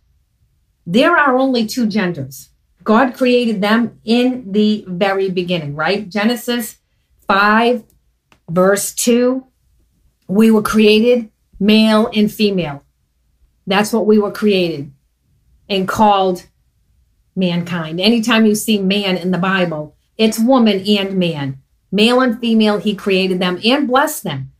There 0.86 1.16
are 1.16 1.36
only 1.36 1.66
two 1.66 1.86
genders. 1.86 2.50
God 2.84 3.14
created 3.14 3.60
them 3.60 3.98
in 4.04 4.52
the 4.52 4.84
very 4.86 5.30
beginning, 5.30 5.74
right? 5.74 6.08
Genesis 6.08 6.76
5 7.26 7.84
Verse 8.48 8.94
2 8.94 9.46
we 10.26 10.50
were 10.50 10.62
created 10.62 11.30
male 11.60 12.10
and 12.14 12.32
female. 12.32 12.83
That's 13.66 13.92
what 13.92 14.06
we 14.06 14.18
were 14.18 14.32
created 14.32 14.92
and 15.68 15.88
called 15.88 16.46
mankind. 17.34 18.00
Anytime 18.00 18.46
you 18.46 18.54
see 18.54 18.78
man 18.78 19.16
in 19.16 19.30
the 19.30 19.38
Bible, 19.38 19.96
it's 20.16 20.38
woman 20.38 20.84
and 20.86 21.18
man. 21.18 21.62
Male 21.90 22.20
and 22.20 22.38
female, 22.38 22.78
he 22.78 22.94
created 22.94 23.40
them 23.40 23.60
and 23.64 23.88
blessed 23.88 24.24
them. 24.24 24.52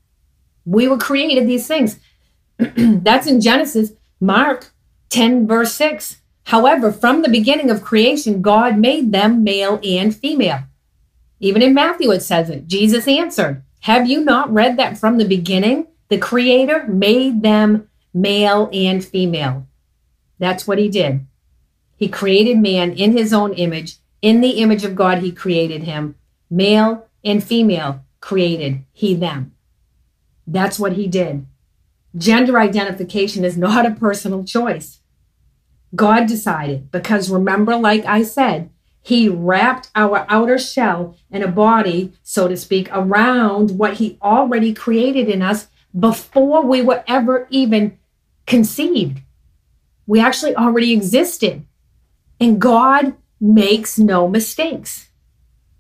We 0.65 0.89
were 0.89 0.99
created 0.99 1.47
these 1.47 1.67
things. 1.67 1.99
That's 2.59 3.27
in 3.27 3.41
Genesis, 3.41 3.93
Mark 4.21 4.71
10, 5.11 5.47
verse 5.47 5.73
6. 5.75 6.21
However, 6.45 6.93
from 6.93 7.23
the 7.23 7.29
beginning 7.29 7.71
of 7.71 7.83
creation, 7.83 8.43
God 8.43 8.79
made 8.79 9.13
them 9.13 9.45
male 9.45 9.81
and 9.83 10.15
female. 10.15 10.61
Even 11.41 11.63
in 11.63 11.75
Matthew, 11.75 12.11
it 12.11 12.21
says 12.21 12.49
it. 12.51 12.67
Jesus 12.67 13.09
answered, 13.09 13.63
have 13.85 14.09
you 14.09 14.25
not 14.25 14.51
read 14.51 14.79
that 14.79 14.97
from 14.97 15.19
the 15.19 15.27
beginning? 15.27 15.89
The 16.09 16.17
Creator 16.17 16.87
made 16.89 17.43
them 17.43 17.91
male 18.15 18.71
and 18.73 19.05
female. 19.05 19.67
That's 20.39 20.67
what 20.67 20.79
He 20.79 20.89
did. 20.89 21.27
He 21.97 22.09
created 22.09 22.59
man 22.59 22.93
in 22.93 23.17
His 23.17 23.33
own 23.33 23.53
image. 23.55 23.97
In 24.23 24.41
the 24.41 24.63
image 24.63 24.85
of 24.85 24.95
God, 24.95 25.19
He 25.19 25.33
created 25.33 25.83
him. 25.83 26.15
Male 26.49 27.07
and 27.23 27.43
female 27.43 28.05
created 28.21 28.85
He 28.93 29.15
them. 29.15 29.53
That's 30.47 30.79
what 30.79 30.95
He 30.95 31.07
did. 31.09 31.47
Gender 32.17 32.59
identification 32.59 33.45
is 33.45 33.59
not 33.59 33.85
a 33.85 33.91
personal 33.91 34.45
choice. 34.45 35.01
God 35.95 36.27
decided, 36.27 36.91
because 36.91 37.31
remember, 37.31 37.77
like 37.77 38.05
I 38.05 38.23
said, 38.23 38.71
he 39.05 39.29
wrapped 39.29 39.91
our 39.95 40.25
outer 40.31 40.59
shell 40.59 41.15
in 41.31 41.43
a 41.43 41.49
body, 41.49 42.15
so 42.23 42.49
to 42.49 42.57
speak, 42.57 42.89
around 42.91 43.73
what 43.73 43.95
He 43.95 44.19
already 44.23 44.73
created 44.73 45.29
in 45.29 45.43
us 45.43 45.69
before 45.97 46.65
we 46.65 46.81
were 46.81 47.05
ever 47.07 47.47
even 47.51 47.99
conceived. 48.47 49.21
We 50.07 50.21
actually 50.21 50.55
already 50.57 50.93
existed. 50.93 51.65
And 52.41 52.61
God 52.61 53.15
makes 53.41 53.99
no 53.99 54.29
mistakes. 54.29 55.09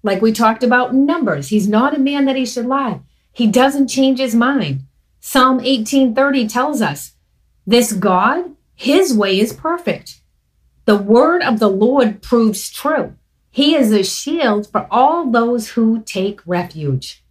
Like 0.02 0.22
we 0.22 0.32
talked 0.32 0.62
about 0.62 0.90
in 0.90 1.06
Numbers, 1.06 1.48
He's 1.48 1.68
not 1.68 1.94
a 1.94 2.00
man 2.00 2.24
that 2.26 2.36
He 2.36 2.46
should 2.46 2.66
lie. 2.66 3.00
He 3.32 3.46
doesn't 3.46 3.88
change 3.88 4.18
His 4.18 4.34
mind. 4.34 4.84
Psalm 5.20 5.60
18:30 5.60 6.48
tells 6.48 6.82
us, 6.82 7.14
this 7.66 7.92
God, 7.92 8.54
His 8.74 9.16
way 9.16 9.40
is 9.40 9.52
perfect. 9.54 10.20
The 10.84 10.98
word 10.98 11.42
of 11.42 11.58
the 11.58 11.70
Lord 11.70 12.20
proves 12.20 12.70
true. 12.70 13.14
He 13.50 13.74
is 13.74 13.90
a 13.90 14.02
shield 14.02 14.70
for 14.70 14.86
all 14.90 15.30
those 15.30 15.70
who 15.70 16.02
take 16.02 16.46
refuge. 16.46 17.24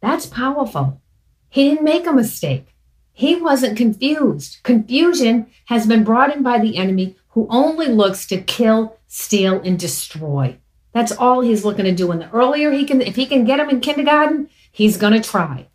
That's 0.00 0.26
powerful. 0.26 1.00
He 1.48 1.68
didn't 1.68 1.84
make 1.84 2.06
a 2.06 2.12
mistake. 2.12 2.71
He 3.12 3.36
wasn't 3.36 3.76
confused. 3.76 4.58
Confusion 4.62 5.46
has 5.66 5.86
been 5.86 6.04
brought 6.04 6.34
in 6.34 6.42
by 6.42 6.58
the 6.58 6.76
enemy 6.76 7.16
who 7.30 7.46
only 7.50 7.88
looks 7.88 8.26
to 8.26 8.40
kill, 8.40 8.98
steal, 9.06 9.60
and 9.60 9.78
destroy. 9.78 10.56
That's 10.92 11.12
all 11.12 11.40
he's 11.40 11.64
looking 11.64 11.84
to 11.84 11.92
do. 11.92 12.10
And 12.10 12.20
the 12.20 12.30
earlier 12.30 12.70
he 12.70 12.84
can, 12.84 13.00
if 13.00 13.16
he 13.16 13.26
can 13.26 13.44
get 13.44 13.60
him 13.60 13.70
in 13.70 13.80
kindergarten, 13.80 14.50
he's 14.70 14.96
going 14.96 15.14
to 15.14 15.28
try. 15.28 15.68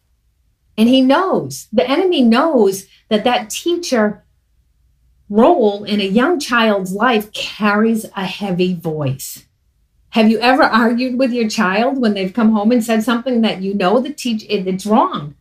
And 0.77 0.87
he 0.87 1.01
knows, 1.01 1.67
the 1.73 1.89
enemy 1.89 2.21
knows 2.21 2.85
that 3.09 3.23
that 3.23 3.49
teacher 3.49 4.23
role 5.29 5.83
in 5.83 5.99
a 5.99 6.05
young 6.05 6.39
child's 6.39 6.93
life 6.93 7.31
carries 7.33 8.05
a 8.15 8.25
heavy 8.25 8.75
voice. 8.75 9.45
Have 10.09 10.29
you 10.29 10.39
ever 10.39 10.63
argued 10.63 11.19
with 11.19 11.31
your 11.31 11.49
child 11.49 11.99
when 11.99 12.13
they've 12.13 12.33
come 12.33 12.51
home 12.51 12.71
and 12.71 12.83
said 12.83 13.03
something 13.03 13.41
that 13.41 13.61
you 13.61 13.73
know 13.73 13.99
the 13.99 14.13
teach 14.13 14.45
it's 14.47 14.85
wrong? 14.85 15.35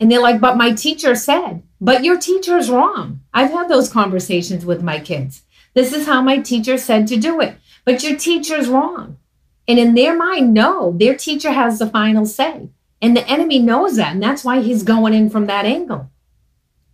And 0.00 0.10
they're 0.10 0.20
like, 0.20 0.40
but 0.40 0.56
my 0.56 0.72
teacher 0.72 1.14
said, 1.14 1.62
but 1.80 2.04
your 2.04 2.18
teacher's 2.18 2.70
wrong. 2.70 3.20
I've 3.32 3.50
had 3.50 3.68
those 3.68 3.92
conversations 3.92 4.66
with 4.66 4.82
my 4.82 4.98
kids. 4.98 5.42
This 5.74 5.92
is 5.92 6.06
how 6.06 6.22
my 6.22 6.38
teacher 6.38 6.78
said 6.78 7.06
to 7.08 7.16
do 7.16 7.40
it, 7.40 7.56
but 7.84 8.02
your 8.02 8.16
teacher's 8.16 8.68
wrong. 8.68 9.18
And 9.66 9.78
in 9.78 9.94
their 9.94 10.16
mind, 10.16 10.52
no, 10.52 10.92
their 10.92 11.16
teacher 11.16 11.52
has 11.52 11.78
the 11.78 11.86
final 11.86 12.26
say. 12.26 12.70
And 13.00 13.16
the 13.16 13.26
enemy 13.28 13.58
knows 13.58 13.96
that. 13.96 14.12
And 14.12 14.22
that's 14.22 14.44
why 14.44 14.60
he's 14.60 14.82
going 14.82 15.14
in 15.14 15.30
from 15.30 15.46
that 15.46 15.64
angle. 15.64 16.10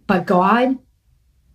But 0.07 0.27
God, 0.27 0.79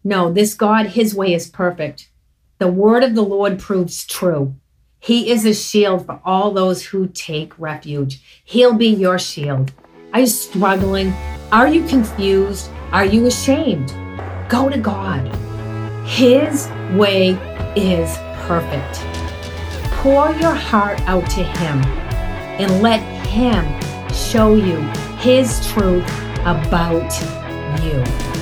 no, 0.04 0.32
this 0.32 0.54
God, 0.54 0.88
his 0.88 1.16
way 1.16 1.34
is 1.34 1.50
perfect. 1.50 2.10
The 2.58 2.68
word 2.68 3.04
of 3.04 3.16
the 3.16 3.24
Lord 3.24 3.60
proves 3.60 4.06
true. 4.06 4.56
He 5.00 5.30
is 5.30 5.46
a 5.46 5.54
shield 5.54 6.06
for 6.06 6.22
all 6.24 6.52
those 6.52 6.86
who 6.86 7.08
take 7.08 7.58
refuge. 7.60 8.22
He'll 8.44 8.74
be 8.74 8.88
your 8.88 9.20
shield. 9.20 9.74
Are 10.16 10.22
you 10.22 10.28
struggling? 10.28 11.12
Are 11.52 11.68
you 11.68 11.86
confused? 11.86 12.72
Are 12.94 13.04
you 13.04 13.26
ashamed? 13.26 13.90
Go 14.48 14.70
to 14.70 14.78
God. 14.78 15.28
His 16.08 16.70
way 16.94 17.32
is 17.76 18.16
perfect. 18.48 19.02
Pour 19.96 20.32
your 20.36 20.54
heart 20.56 21.02
out 21.02 21.30
to 21.32 21.44
Him 21.44 21.84
and 22.64 22.82
let 22.82 23.02
Him 23.28 23.66
show 24.14 24.56
you 24.56 24.80
His 25.18 25.68
truth 25.68 26.10
about 26.46 27.12
you. 27.84 28.35